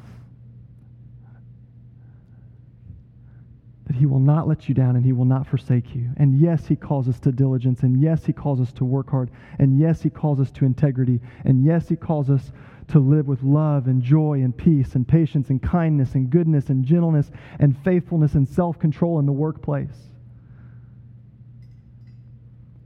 that 3.87 3.87
He 3.98 4.06
will 4.06 4.20
not 4.20 4.48
let 4.48 4.68
you 4.68 4.74
down 4.74 4.96
and 4.96 5.04
He 5.04 5.12
will 5.12 5.24
not 5.24 5.46
forsake 5.46 5.94
you. 5.94 6.10
And 6.16 6.38
yes, 6.38 6.66
He 6.66 6.76
calls 6.76 7.08
us 7.08 7.18
to 7.20 7.32
diligence. 7.32 7.82
And 7.82 8.00
yes, 8.00 8.24
He 8.24 8.32
calls 8.32 8.60
us 8.60 8.72
to 8.74 8.84
work 8.84 9.10
hard. 9.10 9.30
And 9.58 9.78
yes, 9.78 10.02
He 10.02 10.10
calls 10.10 10.40
us 10.40 10.50
to 10.52 10.64
integrity. 10.64 11.20
And 11.44 11.64
yes, 11.64 11.88
He 11.88 11.96
calls 11.96 12.30
us 12.30 12.52
to 12.88 12.98
live 12.98 13.28
with 13.28 13.42
love 13.42 13.86
and 13.86 14.02
joy 14.02 14.40
and 14.42 14.56
peace 14.56 14.94
and 14.94 15.06
patience 15.06 15.50
and 15.50 15.62
kindness 15.62 16.14
and 16.14 16.30
goodness 16.30 16.70
and 16.70 16.84
gentleness 16.84 17.30
and 17.58 17.76
faithfulness 17.84 18.34
and 18.34 18.48
self 18.48 18.78
control 18.78 19.18
in 19.18 19.26
the 19.26 19.32
workplace. 19.32 20.08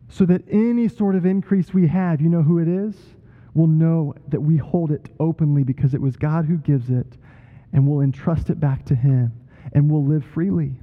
So 0.08 0.26
that 0.26 0.42
any 0.50 0.88
sort 0.88 1.14
of 1.14 1.24
increase 1.24 1.72
we 1.72 1.86
have, 1.86 2.20
you 2.20 2.28
know 2.28 2.42
who 2.42 2.58
it 2.58 2.68
is? 2.68 2.96
We'll 3.54 3.66
know 3.66 4.14
that 4.28 4.40
we 4.40 4.56
hold 4.56 4.90
it 4.90 5.08
openly 5.20 5.62
because 5.62 5.94
it 5.94 6.00
was 6.00 6.16
God 6.16 6.46
who 6.46 6.56
gives 6.56 6.90
it, 6.90 7.16
and 7.72 7.86
we'll 7.86 8.00
entrust 8.00 8.50
it 8.50 8.58
back 8.58 8.84
to 8.86 8.94
Him, 8.94 9.32
and 9.72 9.90
we'll 9.90 10.04
live 10.04 10.24
freely. 10.24 10.74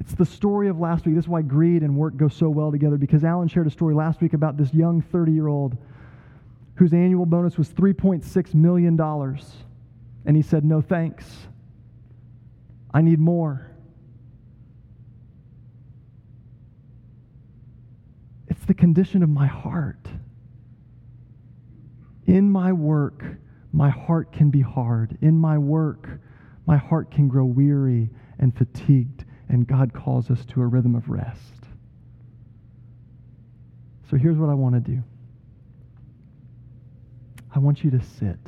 It's 0.00 0.14
the 0.14 0.26
story 0.26 0.68
of 0.68 0.78
last 0.78 1.06
week. 1.06 1.14
This 1.16 1.24
is 1.24 1.28
why 1.28 1.42
greed 1.42 1.82
and 1.82 1.96
work 1.96 2.16
go 2.16 2.28
so 2.28 2.48
well 2.48 2.70
together 2.70 2.96
because 2.96 3.24
Alan 3.24 3.48
shared 3.48 3.66
a 3.66 3.70
story 3.70 3.94
last 3.94 4.20
week 4.20 4.32
about 4.32 4.56
this 4.56 4.72
young 4.72 5.02
30 5.02 5.32
year 5.32 5.48
old 5.48 5.76
whose 6.76 6.92
annual 6.92 7.26
bonus 7.26 7.58
was 7.58 7.68
$3.6 7.70 8.54
million. 8.54 8.98
And 10.24 10.36
he 10.36 10.42
said, 10.42 10.64
No 10.64 10.80
thanks. 10.80 11.26
I 12.94 13.02
need 13.02 13.18
more. 13.18 13.70
It's 18.46 18.64
the 18.64 18.74
condition 18.74 19.22
of 19.22 19.28
my 19.28 19.46
heart. 19.46 20.08
In 22.26 22.50
my 22.50 22.72
work, 22.72 23.24
my 23.72 23.90
heart 23.90 24.32
can 24.32 24.50
be 24.50 24.60
hard. 24.60 25.18
In 25.20 25.36
my 25.36 25.58
work, 25.58 26.08
my 26.66 26.76
heart 26.76 27.10
can 27.10 27.28
grow 27.28 27.44
weary 27.44 28.10
and 28.38 28.56
fatigued 28.56 29.24
and 29.48 29.66
God 29.66 29.92
calls 29.92 30.30
us 30.30 30.44
to 30.46 30.60
a 30.62 30.66
rhythm 30.66 30.94
of 30.94 31.08
rest. 31.08 31.64
So 34.10 34.16
here's 34.16 34.36
what 34.36 34.48
I 34.48 34.54
want 34.54 34.74
to 34.74 34.80
do 34.80 35.02
I 37.54 37.58
want 37.58 37.84
you 37.84 37.90
to 37.90 38.00
sit. 38.00 38.38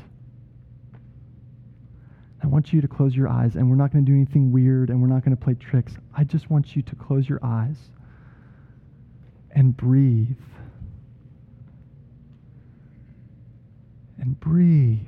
I 2.42 2.46
want 2.46 2.72
you 2.72 2.80
to 2.80 2.88
close 2.88 3.14
your 3.14 3.28
eyes, 3.28 3.54
and 3.54 3.68
we're 3.68 3.76
not 3.76 3.92
going 3.92 4.04
to 4.04 4.10
do 4.10 4.16
anything 4.16 4.50
weird, 4.50 4.88
and 4.88 5.02
we're 5.02 5.08
not 5.08 5.24
going 5.24 5.36
to 5.36 5.42
play 5.42 5.54
tricks. 5.54 5.92
I 6.16 6.24
just 6.24 6.50
want 6.50 6.74
you 6.74 6.82
to 6.82 6.96
close 6.96 7.28
your 7.28 7.38
eyes 7.42 7.76
and 9.52 9.76
breathe. 9.76 10.36
And 14.18 14.38
breathe. 14.40 15.06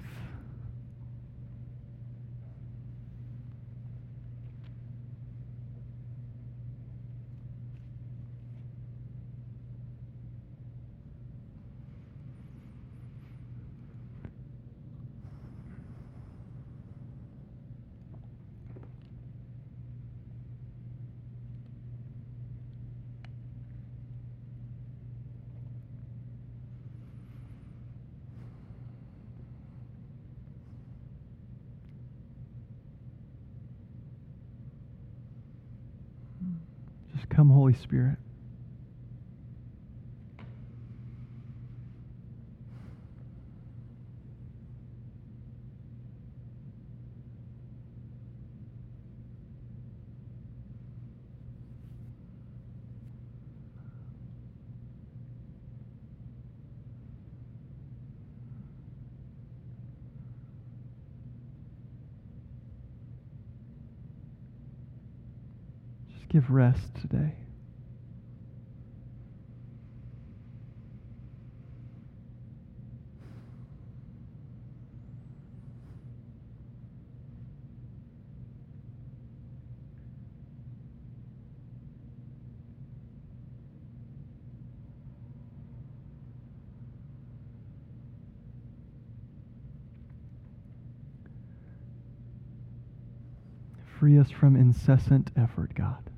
Come, 37.42 37.50
Holy 37.50 37.74
Spirit. 37.74 38.18
Give 66.42 66.50
rest 66.50 66.94
today. 67.00 67.32
free 93.98 94.18
us 94.18 94.32
from 94.32 94.56
incessant 94.56 95.30
effort, 95.36 95.72
God. 95.76 96.10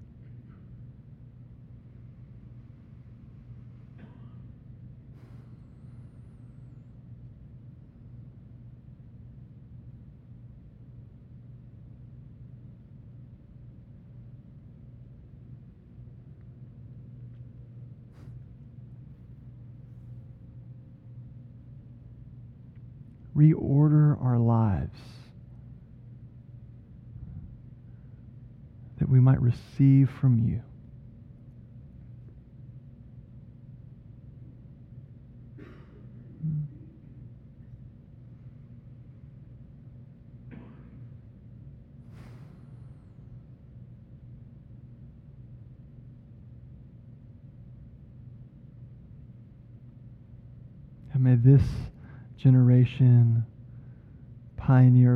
Reorder 23.36 24.22
our 24.22 24.38
lives 24.38 24.98
that 28.98 29.08
we 29.08 29.20
might 29.20 29.40
receive 29.40 30.08
from 30.20 30.38
you. 30.38 30.62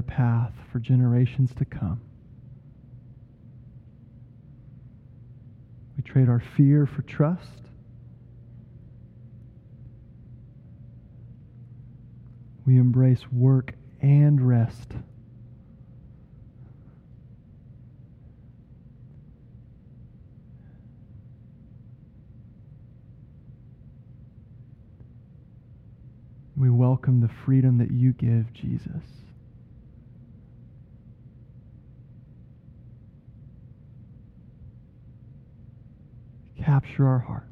Path 0.08 0.52
for 0.72 0.80
generations 0.80 1.54
to 1.54 1.64
come. 1.64 2.00
We 5.96 6.02
trade 6.02 6.28
our 6.28 6.42
fear 6.56 6.86
for 6.86 7.02
trust. 7.02 7.62
We 12.66 12.76
embrace 12.76 13.30
work 13.32 13.74
and 14.00 14.46
rest. 14.46 14.92
We 26.56 26.70
welcome 26.70 27.20
the 27.20 27.30
freedom 27.44 27.78
that 27.78 27.92
you 27.92 28.12
give, 28.12 28.52
Jesus. 28.52 29.27
Capture 36.68 37.06
our 37.08 37.20
hearts. 37.20 37.47